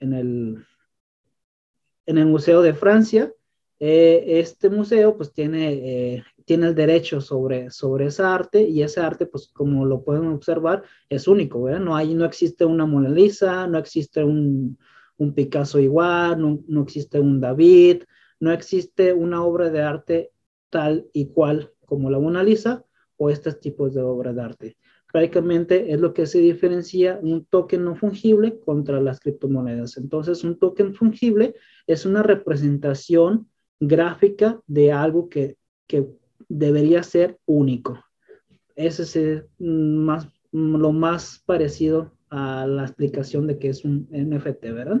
en, 0.00 0.12
el, 0.14 0.66
en 2.06 2.18
el 2.18 2.26
Museo 2.26 2.62
de 2.62 2.74
Francia. 2.74 3.32
este 3.78 4.68
museo 4.68 5.16
pues 5.16 5.32
tiene 5.32 6.24
tiene 6.50 6.66
el 6.66 6.74
derecho 6.74 7.20
sobre, 7.20 7.70
sobre 7.70 8.06
esa 8.06 8.34
arte 8.34 8.60
y 8.68 8.82
ese 8.82 8.98
arte, 8.98 9.24
pues 9.24 9.52
como 9.52 9.86
lo 9.86 10.02
pueden 10.02 10.26
observar, 10.26 10.82
es 11.08 11.28
único, 11.28 11.62
¿verdad? 11.62 11.78
No, 11.78 11.94
hay, 11.94 12.12
no 12.12 12.24
existe 12.24 12.64
una 12.64 12.86
Mona 12.86 13.08
Lisa, 13.08 13.68
no 13.68 13.78
existe 13.78 14.24
un, 14.24 14.76
un 15.16 15.32
Picasso 15.32 15.78
igual, 15.78 16.40
no, 16.40 16.58
no, 16.66 16.82
existe 16.82 17.20
un 17.20 17.40
David, 17.40 18.02
no 18.40 18.50
existe 18.50 19.12
una 19.12 19.44
obra 19.44 19.70
de 19.70 19.80
arte 19.80 20.32
tal 20.70 21.06
y 21.12 21.26
cual 21.26 21.70
como 21.86 22.10
la 22.10 22.18
Mona 22.18 22.42
Lisa 22.42 22.84
o 23.16 23.30
estos 23.30 23.60
tipos 23.60 23.94
de 23.94 24.02
obras 24.02 24.34
de 24.34 24.42
arte. 24.42 24.76
Prácticamente 25.12 25.92
es 25.92 26.00
lo 26.00 26.12
que 26.12 26.26
se 26.26 26.40
diferencia 26.40 27.20
un 27.22 27.44
token 27.44 27.84
no 27.84 27.94
fungible 27.94 28.58
contra 28.58 29.00
las 29.00 29.20
criptomonedas. 29.20 29.98
Entonces, 29.98 30.42
un 30.42 30.58
token 30.58 30.96
fungible 30.96 31.54
es 31.86 32.04
una 32.06 32.24
representación 32.24 33.48
gráfica 33.78 34.60
de 34.66 34.90
algo 34.90 35.28
que, 35.28 35.56
que 35.86 36.08
debería 36.50 37.02
ser 37.02 37.38
único. 37.46 37.98
Ese 38.74 39.02
es 39.02 39.44
más, 39.58 40.28
lo 40.52 40.92
más 40.92 41.42
parecido 41.46 42.12
a 42.28 42.66
la 42.66 42.82
explicación 42.82 43.46
de 43.46 43.58
que 43.58 43.68
es 43.70 43.84
un 43.84 44.08
NFT, 44.10 44.72
¿verdad? 44.72 45.00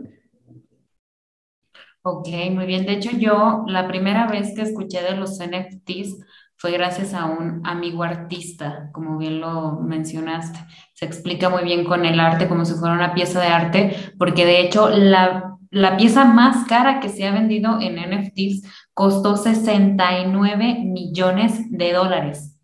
Ok, 2.02 2.28
muy 2.50 2.66
bien. 2.66 2.86
De 2.86 2.92
hecho, 2.92 3.10
yo 3.10 3.64
la 3.66 3.86
primera 3.86 4.26
vez 4.26 4.54
que 4.54 4.62
escuché 4.62 5.02
de 5.02 5.16
los 5.16 5.38
NFTs 5.38 6.18
fue 6.56 6.72
gracias 6.72 7.14
a 7.14 7.26
un 7.26 7.62
amigo 7.64 8.02
artista, 8.02 8.90
como 8.92 9.18
bien 9.18 9.40
lo 9.40 9.80
mencionaste. 9.80 10.58
Se 10.94 11.04
explica 11.04 11.48
muy 11.48 11.64
bien 11.64 11.84
con 11.84 12.04
el 12.04 12.20
arte 12.20 12.48
como 12.48 12.64
si 12.64 12.74
fuera 12.74 12.94
una 12.94 13.14
pieza 13.14 13.40
de 13.40 13.46
arte, 13.46 13.96
porque 14.18 14.44
de 14.44 14.60
hecho 14.60 14.88
la, 14.90 15.49
la 15.70 15.96
pieza 15.96 16.24
más 16.24 16.66
cara 16.66 17.00
que 17.00 17.08
se 17.08 17.26
ha 17.26 17.32
vendido 17.32 17.78
en 17.80 17.96
NFTs 17.96 18.62
costó 18.92 19.36
69 19.36 20.80
millones 20.84 21.70
de 21.70 21.92
dólares. 21.92 22.58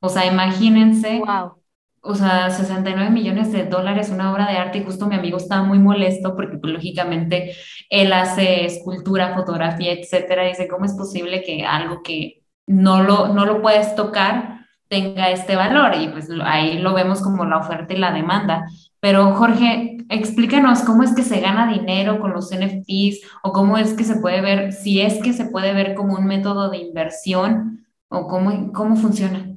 O 0.00 0.08
sea, 0.08 0.26
imagínense. 0.26 1.18
Wow. 1.18 1.62
O 2.04 2.16
sea, 2.16 2.50
69 2.50 3.10
millones 3.10 3.52
de 3.52 3.64
dólares, 3.64 4.10
una 4.10 4.32
obra 4.32 4.48
de 4.48 4.56
arte, 4.56 4.78
y 4.78 4.84
justo 4.84 5.06
mi 5.06 5.14
amigo 5.14 5.36
estaba 5.36 5.62
muy 5.62 5.78
molesto 5.78 6.34
porque, 6.34 6.58
pues, 6.58 6.72
lógicamente, 6.72 7.54
él 7.88 8.12
hace 8.12 8.64
escultura, 8.64 9.36
fotografía, 9.36 9.92
etcétera. 9.92 10.44
Dice, 10.44 10.66
¿cómo 10.66 10.84
es 10.84 10.94
posible 10.94 11.44
que 11.44 11.64
algo 11.64 12.02
que 12.02 12.42
no 12.66 13.02
lo, 13.04 13.28
no 13.28 13.44
lo 13.46 13.62
puedes 13.62 13.94
tocar 13.94 14.66
tenga 14.88 15.30
este 15.30 15.54
valor? 15.54 15.94
Y 16.00 16.08
pues 16.08 16.28
ahí 16.42 16.78
lo 16.78 16.92
vemos 16.92 17.22
como 17.22 17.44
la 17.44 17.58
oferta 17.58 17.94
y 17.94 17.98
la 17.98 18.12
demanda. 18.12 18.66
Pero 18.98 19.34
Jorge, 19.34 19.91
explícanos 20.08 20.80
cómo 20.80 21.02
es 21.02 21.14
que 21.14 21.22
se 21.22 21.40
gana 21.40 21.72
dinero 21.72 22.20
con 22.20 22.32
los 22.32 22.50
NFTs 22.50 23.20
o 23.42 23.52
cómo 23.52 23.78
es 23.78 23.94
que 23.94 24.04
se 24.04 24.16
puede 24.16 24.40
ver, 24.40 24.72
si 24.72 25.00
es 25.00 25.22
que 25.22 25.32
se 25.32 25.46
puede 25.46 25.72
ver 25.72 25.94
como 25.94 26.14
un 26.14 26.26
método 26.26 26.70
de 26.70 26.78
inversión 26.78 27.86
o 28.08 28.26
cómo, 28.26 28.72
cómo 28.72 28.96
funciona. 28.96 29.48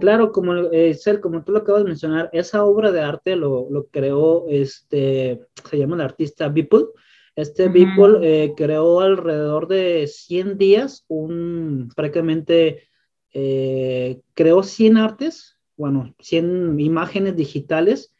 Claro, 0.00 0.32
como 0.32 0.54
eh, 0.72 0.96
como 1.22 1.42
tú 1.42 1.52
lo 1.52 1.58
acabas 1.58 1.82
de 1.82 1.88
mencionar, 1.88 2.28
esa 2.32 2.64
obra 2.64 2.92
de 2.92 3.00
arte 3.00 3.36
lo, 3.36 3.68
lo 3.70 3.86
creó, 3.86 4.46
este, 4.48 5.40
se 5.68 5.78
llama 5.78 5.96
el 5.96 6.02
artista 6.02 6.48
Beeple. 6.48 6.86
Este 7.34 7.68
uh 7.68 8.22
eh, 8.22 8.54
creó 8.56 9.00
alrededor 9.00 9.68
de 9.68 10.06
100 10.06 10.56
días, 10.56 11.04
un, 11.08 11.90
prácticamente 11.94 12.88
eh, 13.32 14.20
creó 14.32 14.62
100 14.62 14.96
artes, 14.96 15.58
bueno, 15.76 16.14
100 16.18 16.80
imágenes 16.80 17.36
digitales 17.36 18.15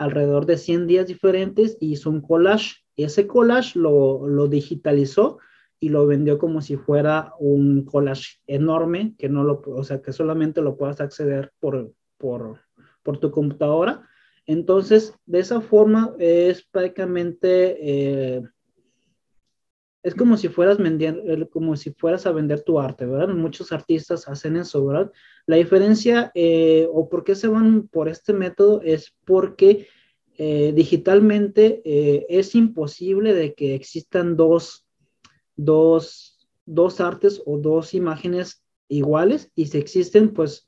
alrededor 0.00 0.46
de 0.46 0.56
100 0.56 0.86
días 0.86 1.06
diferentes 1.06 1.76
y 1.78 1.92
hizo 1.92 2.08
un 2.08 2.22
collage. 2.22 2.76
Ese 2.96 3.26
collage 3.26 3.78
lo, 3.78 4.26
lo 4.26 4.48
digitalizó 4.48 5.38
y 5.78 5.90
lo 5.90 6.06
vendió 6.06 6.38
como 6.38 6.62
si 6.62 6.78
fuera 6.78 7.34
un 7.38 7.84
collage 7.84 8.38
enorme, 8.46 9.14
que 9.18 9.28
no 9.28 9.44
lo, 9.44 9.60
o 9.66 9.84
sea, 9.84 10.00
que 10.00 10.14
solamente 10.14 10.62
lo 10.62 10.78
puedas 10.78 11.02
acceder 11.02 11.52
por, 11.60 11.92
por, 12.16 12.60
por 13.02 13.18
tu 13.18 13.30
computadora. 13.30 14.08
Entonces, 14.46 15.14
de 15.26 15.40
esa 15.40 15.60
forma 15.60 16.14
es 16.18 16.64
prácticamente, 16.64 17.76
eh, 17.80 18.42
es 20.02 20.14
como 20.14 20.36
si 20.36 20.48
fueras 20.48 20.78
vendiendo, 20.78 21.22
como 21.50 21.76
si 21.76 21.92
fueras 21.92 22.26
a 22.26 22.32
vender 22.32 22.62
tu 22.62 22.80
arte, 22.80 23.04
¿verdad? 23.04 23.34
Muchos 23.34 23.70
artistas 23.72 24.28
hacen 24.28 24.56
eso, 24.56 24.84
¿verdad? 24.86 25.12
La 25.46 25.56
diferencia 25.56 26.30
eh, 26.34 26.88
o 26.92 27.08
por 27.08 27.22
qué 27.24 27.34
se 27.34 27.48
van 27.48 27.88
por 27.88 28.08
este 28.08 28.32
método 28.32 28.80
es 28.82 29.14
porque 29.26 29.88
eh, 30.38 30.72
digitalmente 30.74 31.82
eh, 31.84 32.26
es 32.30 32.54
imposible 32.54 33.34
de 33.34 33.54
que 33.54 33.74
existan 33.74 34.36
dos, 34.36 34.86
dos, 35.56 36.48
dos, 36.64 37.00
artes 37.00 37.42
o 37.44 37.58
dos 37.58 37.92
imágenes 37.92 38.62
iguales 38.88 39.50
y 39.54 39.66
si 39.66 39.78
existen, 39.78 40.32
pues 40.32 40.66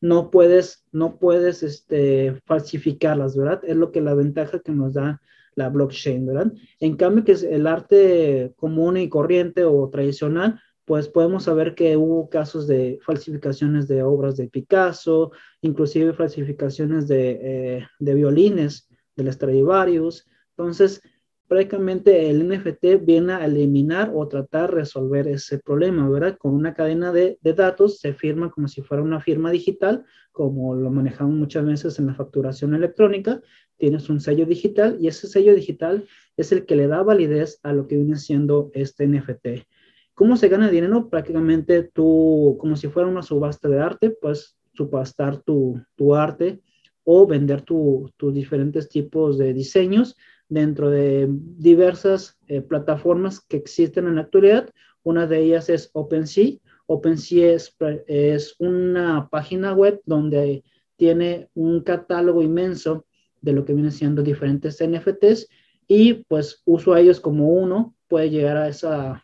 no 0.00 0.30
puedes, 0.30 0.84
no 0.90 1.18
puedes 1.18 1.62
este, 1.62 2.40
falsificarlas, 2.46 3.36
¿verdad? 3.36 3.60
Es 3.64 3.76
lo 3.76 3.92
que 3.92 4.00
la 4.00 4.14
ventaja 4.14 4.60
que 4.60 4.72
nos 4.72 4.94
da 4.94 5.20
la 5.56 5.70
blockchain, 5.70 6.24
¿verdad? 6.24 6.52
En 6.78 6.96
cambio, 6.96 7.24
que 7.24 7.32
es 7.32 7.42
el 7.42 7.66
arte 7.66 8.52
común 8.56 8.98
y 8.98 9.08
corriente 9.08 9.64
o 9.64 9.88
tradicional, 9.90 10.60
pues 10.84 11.08
podemos 11.08 11.44
saber 11.44 11.74
que 11.74 11.96
hubo 11.96 12.30
casos 12.30 12.68
de 12.68 13.00
falsificaciones 13.04 13.88
de 13.88 14.04
obras 14.04 14.36
de 14.36 14.48
Picasso, 14.48 15.32
inclusive 15.60 16.12
falsificaciones 16.12 17.08
de, 17.08 17.40
eh, 17.42 17.86
de 17.98 18.14
violines 18.14 18.88
del 19.16 19.32
Stradivarius. 19.32 20.26
Entonces, 20.50 21.02
prácticamente 21.48 22.30
el 22.30 22.46
NFT 22.48 23.04
viene 23.04 23.32
a 23.32 23.46
eliminar 23.46 24.12
o 24.14 24.28
tratar 24.28 24.70
de 24.70 24.76
resolver 24.76 25.26
ese 25.26 25.58
problema, 25.58 26.08
¿verdad? 26.08 26.36
Con 26.38 26.54
una 26.54 26.74
cadena 26.74 27.12
de, 27.12 27.38
de, 27.40 27.52
datos 27.52 27.98
se 27.98 28.12
firma 28.12 28.50
como 28.50 28.68
si 28.68 28.82
fuera 28.82 29.02
una 29.02 29.20
firma 29.20 29.50
digital, 29.50 30.04
como 30.30 30.74
lo 30.74 30.90
manejamos 30.90 31.34
muchas 31.34 31.64
veces 31.64 31.98
en 31.98 32.06
la 32.06 32.14
facturación 32.14 32.74
electrónica, 32.74 33.40
tienes 33.78 34.08
un 34.08 34.20
sello 34.20 34.46
digital 34.46 34.96
y 35.00 35.08
ese 35.08 35.26
sello 35.26 35.54
digital 35.54 36.06
es 36.36 36.52
el 36.52 36.66
que 36.66 36.76
le 36.76 36.86
da 36.86 37.02
validez 37.02 37.60
a 37.62 37.72
lo 37.72 37.86
que 37.86 37.96
viene 37.96 38.16
siendo 38.16 38.70
este 38.74 39.06
NFT. 39.06 39.66
¿Cómo 40.14 40.36
se 40.36 40.48
gana 40.48 40.70
dinero? 40.70 41.10
Prácticamente 41.10 41.82
tú, 41.82 42.56
como 42.58 42.76
si 42.76 42.88
fuera 42.88 43.08
una 43.08 43.22
subasta 43.22 43.68
de 43.68 43.80
arte, 43.80 44.10
pues 44.10 44.56
subastar 44.72 45.42
tu, 45.42 45.80
tu 45.94 46.14
arte 46.14 46.60
o 47.04 47.26
vender 47.26 47.62
tus 47.62 48.34
diferentes 48.34 48.88
tipos 48.88 49.38
de 49.38 49.52
diseños 49.52 50.16
dentro 50.48 50.90
de 50.90 51.28
diversas 51.28 52.38
eh, 52.48 52.62
plataformas 52.62 53.40
que 53.40 53.56
existen 53.56 54.06
en 54.06 54.16
la 54.16 54.22
actualidad. 54.22 54.70
Una 55.02 55.26
de 55.26 55.40
ellas 55.40 55.68
es 55.68 55.90
OpenSea. 55.92 56.58
OpenSea 56.86 57.52
es, 57.52 57.76
es 58.06 58.56
una 58.58 59.28
página 59.30 59.72
web 59.72 60.00
donde 60.04 60.64
tiene 60.96 61.48
un 61.54 61.82
catálogo 61.82 62.42
inmenso 62.42 63.06
de 63.40 63.52
lo 63.52 63.64
que 63.64 63.74
viene 63.74 63.90
siendo 63.90 64.22
diferentes 64.22 64.82
NFTs 64.82 65.48
y 65.88 66.14
pues 66.24 66.62
usuarios 66.64 67.20
como 67.20 67.48
uno 67.48 67.94
puede 68.08 68.30
llegar 68.30 68.56
a 68.56 68.68
esa 68.68 69.22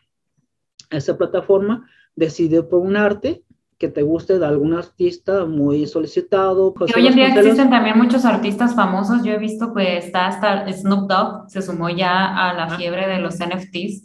esa 0.97 1.17
plataforma 1.17 1.89
decidió 2.15 2.69
por 2.69 2.79
un 2.79 2.95
arte 2.95 3.43
que 3.77 3.89
te 3.89 4.01
guste 4.01 4.39
de 4.39 4.45
algún 4.45 4.73
artista 4.73 5.45
muy 5.45 5.85
solicitado. 5.87 6.73
José 6.77 6.93
hoy 6.95 7.07
en 7.07 7.15
día 7.15 7.27
existen 7.27 7.69
también 7.69 7.97
muchos 7.97 8.23
artistas 8.23 8.75
famosos. 8.75 9.23
Yo 9.23 9.33
he 9.33 9.37
visto 9.37 9.73
que 9.73 9.97
está 9.97 10.27
hasta 10.27 10.71
Snoop 10.71 11.09
Dogg, 11.09 11.49
se 11.49 11.61
sumó 11.61 11.89
ya 11.89 12.49
a 12.49 12.53
la 12.53 12.77
fiebre 12.77 13.07
de 13.07 13.19
los 13.19 13.39
NFTs 13.39 14.03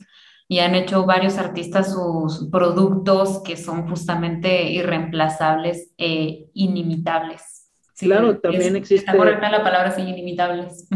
y 0.49 0.59
han 0.61 0.75
hecho 0.75 1.05
varios 1.05 1.39
artistas 1.39 1.93
sus 1.93 2.49
productos 2.51 3.43
que 3.45 3.57
son 3.57 3.87
justamente 3.89 4.73
irreemplazables 4.73 5.93
e 5.99 6.47
inimitables. 6.55 7.58
Claro, 7.99 8.39
también 8.39 8.77
existe. 8.77 9.07
Está 9.07 9.17
correcta 9.17 9.51
la 9.51 9.63
palabra, 9.63 9.91
sí, 9.91 10.03
inimitables. 10.03 10.89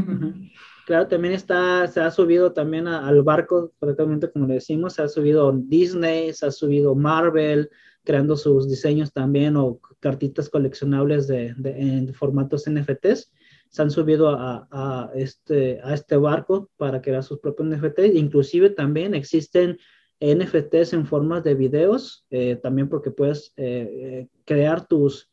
Claro, 0.85 1.07
también 1.07 1.35
está, 1.35 1.87
se 1.87 2.01
ha 2.01 2.11
subido 2.11 2.53
también 2.53 2.89
al 2.89 3.23
barco, 3.23 3.73
prácticamente 3.79 4.31
como 4.31 4.47
le 4.47 4.55
decimos, 4.55 4.95
se 4.95 5.03
ha 5.03 5.09
subido 5.09 5.53
Disney, 5.53 6.33
se 6.33 6.47
ha 6.47 6.51
subido 6.51 6.97
Marvel, 6.97 7.71
creando 8.03 8.37
sus 8.37 8.69
diseños 8.69 9.13
también 9.13 9.57
o 9.57 9.79
cartitas 10.01 10.49
coleccionables 10.49 11.29
de, 11.29 11.55
de 11.57 11.81
en 11.81 12.13
formatos 12.13 12.69
NFTs 12.69 13.31
se 13.73 13.81
han 13.81 13.91
subido 13.91 14.29
a, 14.29 15.11
este, 15.15 15.81
a 15.83 15.95
este 15.95 16.17
barco 16.19 16.71
para 16.77 17.01
crear 17.01 17.25
sus 17.25 17.39
propios 17.39 17.69
NFTs. 17.69 18.15
Inclusive 18.15 18.69
también 18.69 19.15
existen 19.15 19.79
NFTs 20.21 20.93
en 20.93 21.07
formas 21.07 21.43
de 21.43 21.55
videos, 21.55 22.27
eh, 22.29 22.57
también 22.57 22.91
porque 22.91 23.11
puedes 23.11 23.55
eh, 23.57 23.89
eh, 23.91 24.29
crear 24.45 24.87
tus, 24.87 25.32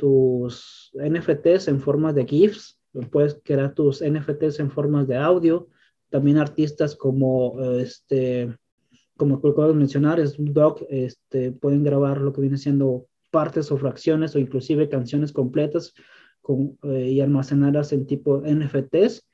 tus 0.00 0.90
NFTs 0.94 1.68
en 1.68 1.80
forma 1.80 2.14
de 2.14 2.24
GIFs, 2.24 2.80
puedes 3.10 3.38
crear 3.44 3.74
tus 3.74 4.02
NFTs 4.02 4.58
en 4.60 4.70
formas 4.70 5.06
de 5.06 5.18
audio. 5.18 5.68
También 6.08 6.38
artistas 6.38 6.96
como 6.96 7.60
este, 7.78 8.56
como 9.20 9.36
acabo 9.36 9.68
de 9.68 9.74
mencionar, 9.74 10.18
es 10.18 10.36
Doc, 10.38 10.82
este, 10.88 11.52
pueden 11.52 11.84
grabar 11.84 12.22
lo 12.22 12.32
que 12.32 12.40
viene 12.40 12.56
siendo 12.56 13.06
partes 13.30 13.70
o 13.70 13.76
fracciones 13.76 14.34
o 14.34 14.38
inclusive 14.38 14.88
canciones 14.88 15.30
completas 15.30 15.92
eh, 16.84 17.10
y 17.10 17.20
almacenarlas 17.20 17.92
en 17.92 18.06
tipo 18.06 18.40
NFTs. 18.40 19.26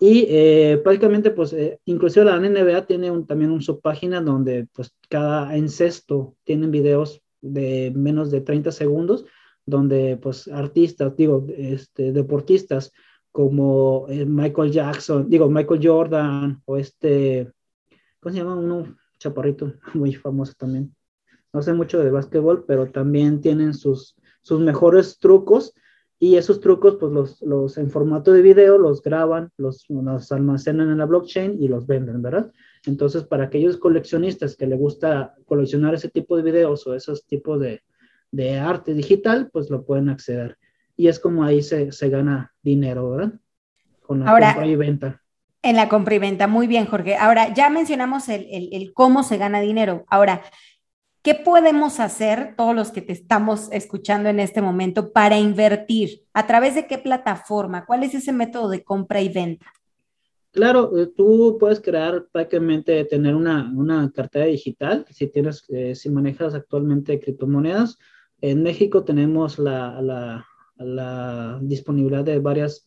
Y 0.00 0.26
eh, 0.28 0.80
prácticamente, 0.82 1.30
pues, 1.30 1.52
eh, 1.52 1.78
inclusive 1.84 2.24
la 2.24 2.38
NBA 2.38 2.86
tiene 2.86 3.12
un, 3.12 3.26
también 3.26 3.52
un 3.52 3.62
subpágina 3.62 4.20
donde, 4.20 4.66
pues, 4.72 4.92
cada 5.08 5.56
encesto 5.56 6.34
tienen 6.44 6.72
videos 6.72 7.22
de 7.40 7.92
menos 7.94 8.32
de 8.32 8.40
30 8.40 8.72
segundos, 8.72 9.24
donde, 9.68 10.16
pues, 10.16 10.48
artistas, 10.48 11.14
digo, 11.16 11.46
este, 11.56 12.12
deportistas 12.12 12.92
como 13.30 14.06
Michael 14.08 14.72
Jackson, 14.72 15.28
digo, 15.28 15.48
Michael 15.50 15.80
Jordan 15.82 16.62
o 16.64 16.76
este, 16.76 17.52
¿cómo 18.20 18.32
se 18.32 18.40
llama? 18.40 18.56
Uno 18.56 18.96
chaparrito 19.18 19.74
muy 19.94 20.14
famoso 20.14 20.54
también. 20.56 20.94
No 21.52 21.62
sé 21.62 21.72
mucho 21.72 21.98
de 21.98 22.10
básquetbol, 22.10 22.64
pero 22.66 22.90
también 22.90 23.40
tienen 23.40 23.74
sus, 23.74 24.16
sus 24.42 24.60
mejores 24.60 25.18
trucos 25.18 25.74
y 26.18 26.36
esos 26.36 26.60
trucos, 26.60 26.96
pues 26.96 27.12
los, 27.12 27.42
los 27.42 27.78
en 27.78 27.90
formato 27.90 28.32
de 28.32 28.42
video, 28.42 28.76
los 28.78 29.02
graban, 29.02 29.50
los, 29.56 29.84
los 29.88 30.32
almacenan 30.32 30.90
en 30.90 30.98
la 30.98 31.06
blockchain 31.06 31.62
y 31.62 31.68
los 31.68 31.86
venden, 31.86 32.22
¿verdad? 32.22 32.50
Entonces, 32.86 33.24
para 33.24 33.44
aquellos 33.44 33.76
coleccionistas 33.76 34.56
que 34.56 34.66
les 34.66 34.78
gusta 34.78 35.34
coleccionar 35.44 35.94
ese 35.94 36.08
tipo 36.08 36.36
de 36.36 36.42
videos 36.42 36.86
o 36.86 36.94
esos 36.94 37.24
tipos 37.24 37.60
de, 37.60 37.82
de 38.30 38.58
arte 38.58 38.94
digital, 38.94 39.50
pues 39.52 39.70
lo 39.70 39.84
pueden 39.84 40.08
acceder. 40.08 40.58
Y 40.96 41.08
es 41.08 41.18
como 41.18 41.44
ahí 41.44 41.62
se, 41.62 41.92
se 41.92 42.08
gana 42.08 42.54
dinero, 42.62 43.10
¿verdad? 43.10 43.34
Con 44.02 44.20
la 44.20 44.30
compra 44.30 44.66
y 44.66 44.76
venta. 44.76 45.22
En 45.62 45.76
la 45.76 45.88
compra 45.88 46.14
y 46.14 46.18
venta, 46.18 46.46
muy 46.46 46.66
bien, 46.66 46.86
Jorge. 46.86 47.16
Ahora, 47.16 47.52
ya 47.52 47.68
mencionamos 47.68 48.28
el, 48.28 48.46
el, 48.50 48.68
el 48.72 48.92
cómo 48.92 49.22
se 49.22 49.38
gana 49.38 49.60
dinero. 49.60 50.04
Ahora, 50.08 50.42
¿Qué 51.28 51.34
podemos 51.34 52.00
hacer 52.00 52.54
todos 52.56 52.74
los 52.74 52.90
que 52.90 53.02
te 53.02 53.12
estamos 53.12 53.68
escuchando 53.72 54.28
en 54.28 54.38
este 54.38 54.62
momento 54.62 55.12
para 55.12 55.38
invertir? 55.38 56.22
¿A 56.32 56.46
través 56.46 56.74
de 56.74 56.86
qué 56.86 56.96
plataforma? 56.96 57.84
¿Cuál 57.84 58.04
es 58.04 58.14
ese 58.14 58.32
método 58.32 58.70
de 58.70 58.84
compra 58.84 59.20
y 59.20 59.28
venta? 59.28 59.66
Claro, 60.52 60.96
eh, 60.96 61.08
tú 61.14 61.58
puedes 61.58 61.80
crear 61.80 62.26
prácticamente 62.32 63.04
tener 63.04 63.34
una, 63.34 63.70
una 63.74 64.10
cartera 64.12 64.46
digital 64.46 65.04
si 65.10 65.26
tienes, 65.26 65.64
eh, 65.68 65.94
si 65.94 66.08
manejas 66.08 66.54
actualmente 66.54 67.20
criptomonedas. 67.20 67.98
En 68.40 68.62
México 68.62 69.04
tenemos 69.04 69.58
la, 69.58 70.00
la, 70.00 70.46
la 70.76 71.58
disponibilidad 71.62 72.24
de 72.24 72.38
varias, 72.38 72.86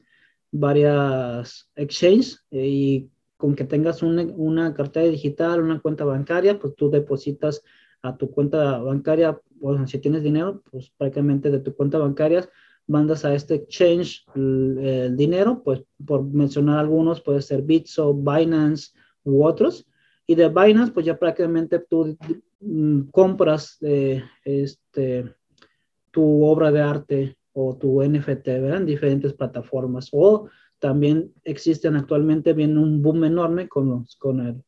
varias 0.52 1.70
exchanges 1.76 2.44
eh, 2.52 2.68
y 2.68 3.10
con 3.38 3.56
que 3.56 3.66
tengas 3.66 4.04
una, 4.04 4.24
una 4.36 4.74
cartera 4.74 5.08
digital, 5.08 5.62
una 5.62 5.80
cuenta 5.80 6.06
bancaria, 6.06 6.60
pues 6.60 6.76
tú 6.76 6.90
depositas 6.90 7.64
a 8.02 8.16
tu 8.18 8.32
cuenta 8.32 8.78
bancaria, 8.80 9.40
bueno, 9.56 9.88
si 9.88 10.00
tienes 10.00 10.24
dinero, 10.24 10.64
pues 10.72 10.92
prácticamente 10.98 11.50
de 11.50 11.60
tu 11.60 11.76
cuenta 11.76 11.98
bancaria 11.98 12.48
mandas 12.88 13.26
a 13.26 13.34
este 13.34 13.56
exchange 13.56 14.26
el, 14.36 15.16
dinero, 15.16 15.62
pues 15.64 15.84
por 16.06 16.24
mencionar 16.24 16.80
algunos, 16.80 17.22
puede 17.22 17.42
ser 17.42 17.62
Bitso, 17.62 18.14
Binance 18.14 18.92
u 19.24 19.44
otros. 19.46 19.88
Y 20.28 20.36
de 20.36 20.50
Binance, 20.50 20.92
pues 20.92 21.06
ya 21.06 21.18
prácticamente 21.18 21.80
tú 21.80 22.18
mm, 22.60 23.10
compras 23.12 23.78
eh, 23.82 24.24
este, 24.44 25.34
tu 26.12 26.44
obra 26.44 26.72
de 26.72 26.82
arte 26.82 27.38
o 27.54 27.78
tu 27.78 28.02
NFT, 28.02 28.46
¿verdad? 28.46 28.78
En 28.78 28.86
diferentes 28.86 29.34
plataformas. 29.34 30.10
O 30.12 30.50
también 30.80 31.34
existen 31.44 31.96
actualmente, 31.96 32.54
viene 32.54 32.80
un 32.80 33.02
boom 33.02 33.24
enorme 33.24 33.68
con 33.68 33.90
los, 33.90 34.16
con 34.16 34.40
el, 34.40 34.64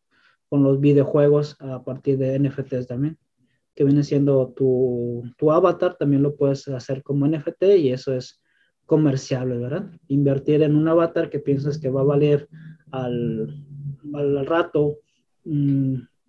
con 0.49 0.63
los 0.63 0.79
videojuegos 0.79 1.57
a 1.59 1.83
partir 1.83 2.17
de 2.17 2.39
NFTs 2.39 2.87
también 2.87 3.17
que 3.75 3.83
viene 3.83 4.03
siendo 4.03 4.53
tu, 4.55 5.23
tu, 5.37 5.51
avatar, 5.51 5.95
también 5.97 6.21
lo 6.21 6.35
puedes 6.35 6.67
hacer 6.67 7.01
como 7.01 7.27
NFT 7.27 7.63
y 7.79 7.91
eso 7.91 8.13
es 8.13 8.41
comerciable, 8.85 9.57
¿verdad? 9.57 9.89
Invertir 10.07 10.61
en 10.61 10.75
un 10.75 10.87
avatar 10.87 11.29
que 11.29 11.39
piensas 11.39 11.79
que 11.79 11.89
va 11.89 12.01
a 12.01 12.05
valer 12.05 12.47
al, 12.91 13.65
al 14.13 14.45
rato 14.45 14.99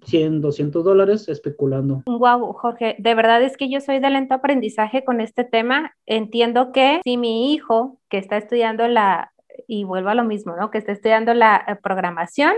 100, 0.05 0.38
mm, 0.38 0.40
200 0.40 0.85
dólares 0.85 1.29
especulando. 1.29 2.03
Wow, 2.07 2.53
Jorge, 2.53 2.97
de 2.99 3.14
verdad 3.14 3.43
es 3.43 3.57
que 3.57 3.71
yo 3.71 3.81
soy 3.81 3.99
de 3.99 4.11
lento 4.11 4.35
aprendizaje 4.35 5.05
con 5.05 5.21
este 5.21 5.45
tema. 5.45 5.95
Entiendo 6.07 6.73
que 6.73 7.01
si 7.05 7.17
mi 7.17 7.53
hijo 7.53 7.99
que 8.09 8.19
está 8.19 8.37
estudiando 8.37 8.87
la, 8.88 9.33
y 9.67 9.85
vuelvo 9.85 10.11
a 10.11 10.14
lo 10.14 10.25
mismo, 10.25 10.57
¿no? 10.57 10.71
Que 10.71 10.79
está 10.79 10.93
estudiando 10.93 11.35
la 11.35 11.64
eh, 11.67 11.77
programación, 11.77 12.55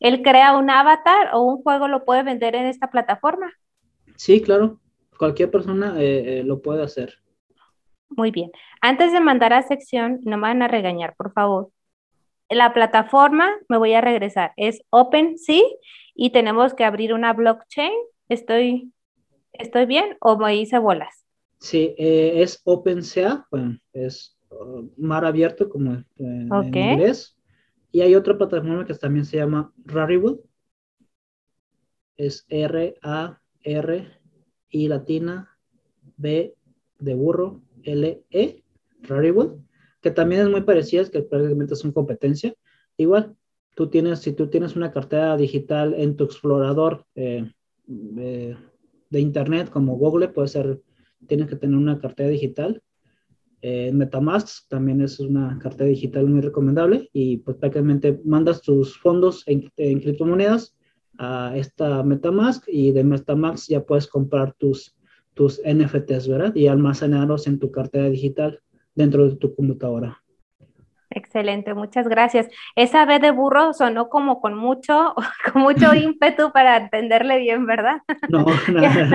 él 0.00 0.22
crea 0.22 0.56
un 0.56 0.70
avatar 0.70 1.30
o 1.32 1.42
un 1.42 1.62
juego 1.62 1.88
lo 1.88 2.04
puede 2.04 2.22
vender 2.22 2.54
en 2.54 2.66
esta 2.66 2.90
plataforma. 2.90 3.52
Sí, 4.16 4.42
claro, 4.42 4.80
cualquier 5.18 5.50
persona 5.50 5.94
eh, 6.00 6.40
eh, 6.40 6.42
lo 6.44 6.60
puede 6.60 6.82
hacer. 6.82 7.14
Muy 8.10 8.30
bien. 8.30 8.50
Antes 8.80 9.12
de 9.12 9.20
mandar 9.20 9.52
a 9.52 9.62
sección, 9.62 10.20
no 10.24 10.36
me 10.36 10.42
van 10.42 10.62
a 10.62 10.68
regañar, 10.68 11.14
por 11.16 11.32
favor. 11.32 11.70
La 12.50 12.74
plataforma, 12.74 13.50
me 13.68 13.78
voy 13.78 13.94
a 13.94 14.00
regresar, 14.00 14.52
es 14.56 14.82
OpenSea 14.90 15.62
y 16.14 16.30
tenemos 16.30 16.74
que 16.74 16.84
abrir 16.84 17.12
una 17.12 17.32
blockchain. 17.32 17.92
¿Estoy, 18.28 18.92
estoy 19.52 19.86
bien 19.86 20.16
o 20.20 20.36
me 20.38 20.56
hice 20.56 20.78
bolas? 20.78 21.24
Sí, 21.58 21.94
eh, 21.98 22.42
es 22.42 22.60
OpenSea, 22.64 23.46
bueno, 23.50 23.78
es 23.92 24.36
uh, 24.50 24.88
mar 24.96 25.24
abierto 25.24 25.68
como 25.68 26.04
en, 26.16 26.50
inglés. 26.74 27.36
Y 27.90 28.00
hay 28.00 28.14
otra 28.14 28.36
plataforma 28.36 28.84
que 28.84 28.94
también 28.94 29.24
se 29.24 29.36
llama 29.36 29.72
Rarible. 29.84 30.38
Es 32.16 32.44
R-A 32.48 33.40
R, 33.64 34.20
I 34.70 34.88
latina, 34.88 35.56
B 36.16 36.54
de 36.98 37.14
burro, 37.14 37.62
L, 37.82 38.22
E, 38.30 38.62
Rarible, 39.02 39.50
que 40.00 40.10
también 40.10 40.42
es 40.42 40.48
muy 40.48 40.62
parecida, 40.62 41.02
es 41.02 41.10
que 41.10 41.22
prácticamente 41.22 41.76
son 41.76 41.92
competencia. 41.92 42.54
Igual, 42.96 43.36
tú 43.74 43.88
tienes, 43.88 44.20
si 44.20 44.32
tú 44.32 44.48
tienes 44.48 44.76
una 44.76 44.92
cartera 44.92 45.36
digital 45.36 45.94
en 45.94 46.16
tu 46.16 46.24
explorador 46.24 47.04
eh, 47.14 47.50
eh, 47.88 48.56
de 49.10 49.20
internet 49.20 49.70
como 49.70 49.96
Google, 49.96 50.28
puede 50.28 50.48
ser, 50.48 50.80
tienes 51.26 51.48
que 51.48 51.56
tener 51.56 51.76
una 51.76 51.98
cartera 51.98 52.28
digital. 52.28 52.82
Eh, 53.60 53.92
Metamask 53.92 54.68
también 54.68 55.00
es 55.00 55.20
una 55.20 55.58
cartera 55.58 55.88
digital 55.88 56.26
muy 56.26 56.40
recomendable 56.40 57.08
y 57.12 57.38
pues 57.38 57.56
prácticamente 57.56 58.20
mandas 58.24 58.60
tus 58.60 58.98
fondos 58.98 59.42
en, 59.46 59.70
en 59.76 60.00
criptomonedas 60.00 60.76
a 61.18 61.56
esta 61.56 62.02
Metamask 62.02 62.64
y 62.66 62.92
de 62.92 63.04
Metamask 63.04 63.68
ya 63.68 63.84
puedes 63.84 64.06
comprar 64.06 64.54
tus, 64.54 64.96
tus 65.32 65.62
NFTs, 65.64 66.28
¿verdad? 66.28 66.54
Y 66.54 66.66
almacenarlos 66.66 67.46
en 67.46 67.58
tu 67.58 67.70
cartera 67.70 68.10
digital 68.10 68.60
dentro 68.94 69.28
de 69.28 69.36
tu 69.36 69.54
computadora. 69.54 70.23
Excelente, 71.14 71.74
muchas 71.74 72.08
gracias. 72.08 72.48
Esa 72.74 73.04
B 73.04 73.20
de 73.20 73.30
burro 73.30 73.72
sonó 73.72 74.08
como 74.08 74.40
con 74.40 74.54
mucho, 74.56 75.14
con 75.52 75.62
mucho 75.62 75.94
ímpetu 75.94 76.50
para 76.52 76.76
entenderle 76.76 77.38
bien, 77.38 77.66
¿verdad? 77.66 78.02
No, 78.28 78.44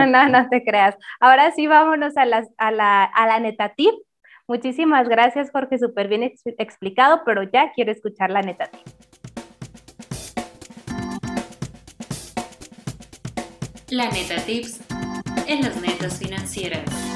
no, 0.06 0.30
no 0.30 0.50
te 0.50 0.64
creas. 0.64 0.96
Ahora 1.20 1.52
sí, 1.52 1.68
vámonos 1.68 2.16
a, 2.16 2.26
las, 2.26 2.48
a, 2.58 2.72
la, 2.72 3.04
a 3.04 3.28
la 3.28 3.40
neta 3.40 3.74
tip. 3.76 3.94
Muchísimas 4.48 5.10
gracias, 5.10 5.52
Jorge, 5.52 5.78
súper 5.78 6.08
bien 6.08 6.24
explicado, 6.58 7.22
pero 7.26 7.44
ya 7.44 7.72
quiero 7.74 7.92
escuchar 7.92 8.32
la 8.32 8.42
neta 8.42 8.66
tip. 8.68 8.88
La 13.90 14.08
Neta 14.12 14.36
Tips, 14.46 14.82
en 15.48 15.64
las 15.64 15.82
netas 15.82 16.20
financieras. 16.20 17.09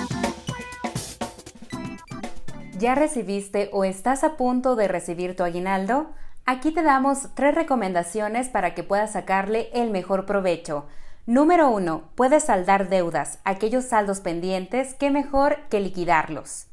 ¿Ya 2.83 2.95
recibiste 2.95 3.69
o 3.71 3.85
estás 3.85 4.25
a 4.25 4.35
punto 4.35 4.75
de 4.75 4.89
recibir 4.89 5.37
tu 5.37 5.43
aguinaldo? 5.43 6.07
Aquí 6.45 6.73
te 6.73 6.83
damos 6.83 7.29
tres 7.33 7.55
recomendaciones 7.55 8.49
para 8.49 8.75
que 8.75 8.83
puedas 8.83 9.13
sacarle 9.13 9.69
el 9.71 9.89
mejor 9.89 10.25
provecho. 10.25 10.85
Número 11.25 11.69
1. 11.69 12.09
Puedes 12.15 12.43
saldar 12.43 12.89
deudas, 12.89 13.39
aquellos 13.45 13.85
saldos 13.85 14.19
pendientes, 14.19 14.95
que 14.95 15.11
mejor 15.11 15.59
que 15.69 15.79
liquidarlos. 15.79 16.65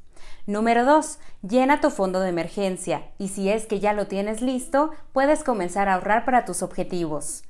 Número 0.48 0.84
2. 0.84 1.20
Llena 1.48 1.80
tu 1.80 1.90
fondo 1.90 2.18
de 2.18 2.30
emergencia 2.30 3.02
y 3.16 3.28
si 3.28 3.48
es 3.48 3.66
que 3.66 3.78
ya 3.78 3.92
lo 3.92 4.08
tienes 4.08 4.42
listo, 4.42 4.90
puedes 5.12 5.44
comenzar 5.44 5.88
a 5.88 5.94
ahorrar 5.94 6.24
para 6.24 6.44
tus 6.44 6.64
objetivos. 6.64 7.44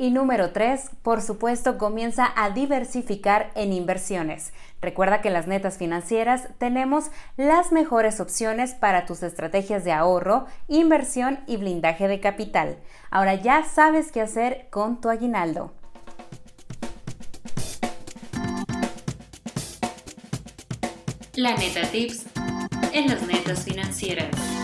Y 0.00 0.12
número 0.12 0.52
3, 0.52 0.90
por 1.02 1.20
supuesto, 1.20 1.76
comienza 1.76 2.32
a 2.36 2.50
diversificar 2.50 3.50
en 3.56 3.72
inversiones. 3.72 4.52
Recuerda 4.80 5.20
que 5.20 5.26
en 5.26 5.34
las 5.34 5.48
netas 5.48 5.76
financieras 5.76 6.46
tenemos 6.58 7.06
las 7.36 7.72
mejores 7.72 8.20
opciones 8.20 8.74
para 8.74 9.06
tus 9.06 9.24
estrategias 9.24 9.82
de 9.82 9.90
ahorro, 9.90 10.46
inversión 10.68 11.40
y 11.48 11.56
blindaje 11.56 12.06
de 12.06 12.20
capital. 12.20 12.78
Ahora 13.10 13.34
ya 13.34 13.64
sabes 13.64 14.12
qué 14.12 14.20
hacer 14.20 14.68
con 14.70 15.00
tu 15.00 15.08
aguinaldo. 15.08 15.72
La 21.34 21.56
neta 21.56 21.82
tips 21.90 22.26
en 22.92 23.08
las 23.08 23.22
netas 23.26 23.64
financieras. 23.64 24.57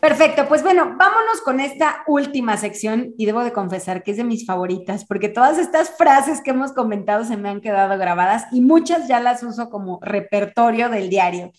Perfecto, 0.00 0.46
pues 0.46 0.62
bueno, 0.62 0.94
vámonos 0.96 1.40
con 1.44 1.60
esta 1.60 2.02
última 2.06 2.56
sección 2.56 3.14
y 3.16 3.26
debo 3.26 3.42
de 3.42 3.52
confesar 3.52 4.02
que 4.02 4.10
es 4.10 4.16
de 4.16 4.24
mis 4.24 4.46
favoritas 4.46 5.04
porque 5.04 5.28
todas 5.28 5.58
estas 5.58 5.96
frases 5.96 6.40
que 6.40 6.50
hemos 6.50 6.72
comentado 6.72 7.24
se 7.24 7.36
me 7.36 7.48
han 7.48 7.60
quedado 7.60 7.98
grabadas 7.98 8.46
y 8.52 8.60
muchas 8.60 9.08
ya 9.08 9.20
las 9.20 9.42
uso 9.42 9.70
como 9.70 9.98
repertorio 10.02 10.88
del 10.88 11.08
diario. 11.08 11.50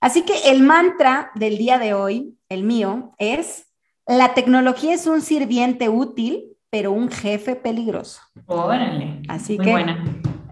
Así 0.00 0.22
que 0.22 0.50
el 0.50 0.62
mantra 0.62 1.30
del 1.34 1.58
día 1.58 1.78
de 1.78 1.92
hoy, 1.92 2.38
el 2.48 2.64
mío, 2.64 3.12
es, 3.18 3.66
la 4.06 4.34
tecnología 4.34 4.94
es 4.94 5.06
un 5.06 5.20
sirviente 5.20 5.88
útil, 5.88 6.56
pero 6.70 6.92
un 6.92 7.10
jefe 7.10 7.54
peligroso. 7.54 8.22
Órale. 8.46 9.20
Así 9.28 9.58
que 9.58 9.72
buena. 9.72 10.02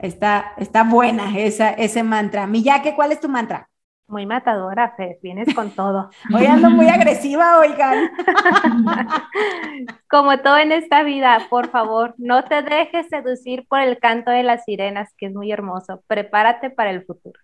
Está, 0.03 0.53
está 0.59 0.85
buena 0.85 1.39
esa, 1.39 1.71
ese 1.71 2.03
mantra. 2.03 2.47
Miyake, 2.47 2.95
¿cuál 2.95 3.13
es 3.13 3.21
tu 3.21 3.29
mantra? 3.29 3.68
Muy 4.09 4.25
matadora, 4.25 4.95
Fer, 4.97 5.19
vienes 5.23 5.55
con 5.55 5.71
todo. 5.71 6.09
Hoy 6.35 6.47
ando 6.47 6.71
muy 6.71 6.89
agresiva, 6.89 7.59
oigan. 7.59 8.11
Como 10.09 10.39
todo 10.39 10.57
en 10.57 10.73
esta 10.73 11.03
vida, 11.03 11.47
por 11.51 11.71
favor, 11.71 12.15
no 12.17 12.43
te 12.45 12.63
dejes 12.63 13.09
seducir 13.09 13.67
por 13.69 13.81
el 13.81 13.99
canto 13.99 14.31
de 14.31 14.43
las 14.43 14.65
sirenas, 14.65 15.13
que 15.19 15.27
es 15.27 15.35
muy 15.35 15.53
hermoso. 15.53 16.03
Prepárate 16.07 16.71
para 16.71 16.91
el 16.91 17.05
futuro. 17.05 17.39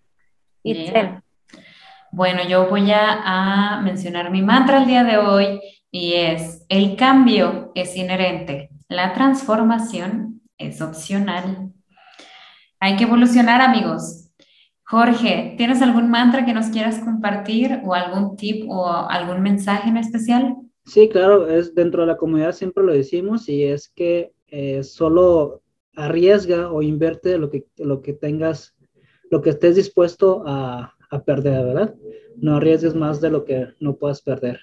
Yeah. 0.63 1.23
Bueno, 2.11 2.43
yo 2.49 2.67
voy 2.71 2.91
a, 2.93 3.75
a 3.77 3.81
mencionar 3.83 4.31
mi 4.31 4.41
mantra 4.41 4.79
el 4.79 4.87
día 4.87 5.05
de 5.05 5.19
hoy 5.19 5.61
y 5.91 6.15
es, 6.15 6.65
el 6.71 6.97
cambio 6.97 7.73
es 7.75 7.95
inherente, 7.95 8.71
la 8.89 9.13
transformación 9.13 10.41
es 10.57 10.81
opcional. 10.81 11.75
Hay 12.81 12.97
que 12.97 13.05
evolucionar, 13.05 13.61
amigos. 13.61 14.24
Jorge, 14.87 15.55
¿tienes 15.57 15.81
algún 15.81 16.11
mantra 16.11 16.45
que 16.45 16.53
nos 16.53 16.67
quieras 16.67 16.99
compartir 16.99 17.81
o 17.85 17.95
algún 17.95 18.37
tip 18.37 18.69
o 18.69 18.87
algún 18.87 19.43
mensaje 19.43 19.89
en 19.89 19.97
especial? 19.97 20.57
Sí, 20.85 21.09
claro, 21.09 21.49
es 21.49 21.75
dentro 21.75 22.03
de 22.03 22.09
la 22.09 22.17
comunidad 22.19 22.53
siempre 22.53 22.85
lo 22.85 22.93
decimos 22.93 23.49
y 23.49 23.65
es 23.65 23.89
que 23.89 24.33
eh, 24.49 24.83
solo 24.83 25.63
arriesga 25.97 26.71
o 26.71 26.83
invierte 26.83 27.39
lo 27.39 27.49
que, 27.49 27.65
lo 27.79 28.03
que 28.03 28.13
tengas, 28.13 28.77
lo 29.31 29.41
que 29.41 29.51
estés 29.51 29.77
dispuesto 29.77 30.43
a, 30.47 30.95
a 31.11 31.25
perder, 31.25 31.65
¿verdad? 31.65 31.95
No 32.37 32.57
arriesgues 32.57 32.95
más 32.95 33.21
de 33.21 33.31
lo 33.31 33.45
que 33.45 33.69
no 33.81 33.97
puedas 33.97 34.21
perder. 34.21 34.61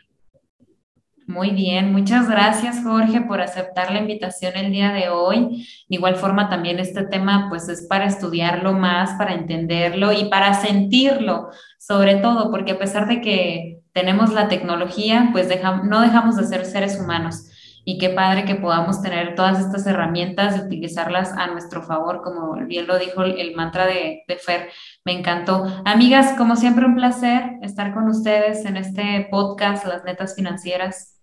Muy 1.31 1.51
bien, 1.51 1.93
muchas 1.93 2.29
gracias 2.29 2.83
Jorge 2.83 3.21
por 3.21 3.39
aceptar 3.39 3.89
la 3.89 3.99
invitación 3.99 4.51
el 4.57 4.69
día 4.69 4.91
de 4.91 5.07
hoy. 5.07 5.65
De 5.87 5.95
igual 5.95 6.17
forma 6.17 6.49
también 6.49 6.77
este 6.77 7.05
tema 7.05 7.47
pues 7.47 7.69
es 7.69 7.87
para 7.87 8.05
estudiarlo 8.05 8.73
más, 8.73 9.11
para 9.11 9.33
entenderlo 9.33 10.11
y 10.11 10.25
para 10.25 10.53
sentirlo, 10.53 11.49
sobre 11.79 12.15
todo 12.15 12.51
porque 12.51 12.73
a 12.73 12.79
pesar 12.79 13.07
de 13.07 13.21
que 13.21 13.79
tenemos 13.93 14.33
la 14.33 14.49
tecnología, 14.49 15.29
pues 15.31 15.47
no 15.85 16.01
dejamos 16.01 16.35
de 16.35 16.47
ser 16.47 16.65
seres 16.65 16.99
humanos. 16.99 17.47
Y 17.85 17.97
qué 17.97 18.09
padre 18.09 18.43
que 18.43 18.55
podamos 18.55 19.01
tener 19.01 19.33
todas 19.33 19.59
estas 19.59 19.87
herramientas 19.87 20.57
y 20.57 20.65
utilizarlas 20.65 21.31
a 21.31 21.47
nuestro 21.47 21.81
favor, 21.81 22.21
como 22.23 22.55
bien 22.65 22.87
lo 22.87 22.99
dijo 22.99 23.23
el 23.23 23.55
mantra 23.55 23.85
de, 23.85 24.23
de 24.27 24.35
Fer. 24.35 24.69
Me 25.05 25.13
encantó. 25.13 25.65
Amigas, 25.85 26.33
como 26.37 26.57
siempre, 26.57 26.85
un 26.85 26.95
placer 26.95 27.53
estar 27.61 27.93
con 27.93 28.09
ustedes 28.09 28.65
en 28.65 28.75
este 28.75 29.29
podcast, 29.31 29.85
Las 29.87 30.03
Netas 30.03 30.35
Financieras. 30.35 31.20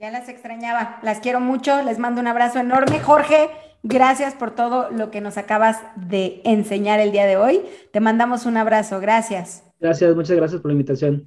Ya 0.00 0.10
las 0.10 0.30
extrañaba, 0.30 0.98
las 1.02 1.20
quiero 1.20 1.40
mucho, 1.40 1.82
les 1.82 1.98
mando 1.98 2.22
un 2.22 2.26
abrazo 2.26 2.58
enorme. 2.58 3.00
Jorge, 3.00 3.50
gracias 3.82 4.32
por 4.32 4.50
todo 4.50 4.88
lo 4.90 5.10
que 5.10 5.20
nos 5.20 5.36
acabas 5.36 5.78
de 5.94 6.40
enseñar 6.44 7.00
el 7.00 7.12
día 7.12 7.26
de 7.26 7.36
hoy. 7.36 7.60
Te 7.92 8.00
mandamos 8.00 8.46
un 8.46 8.56
abrazo, 8.56 8.98
gracias. 8.98 9.62
Gracias, 9.78 10.16
muchas 10.16 10.38
gracias 10.38 10.62
por 10.62 10.70
la 10.70 10.72
invitación. 10.72 11.26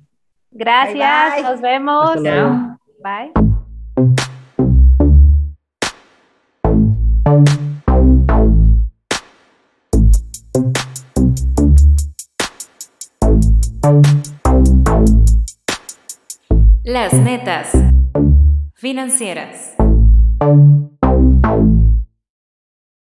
Gracias, 0.49 1.43
nos 1.43 1.61
vemos. 1.61 2.15
Bye. 2.15 3.31
Las 7.25 7.41
netas 7.45 7.72
financieras. 18.83 19.75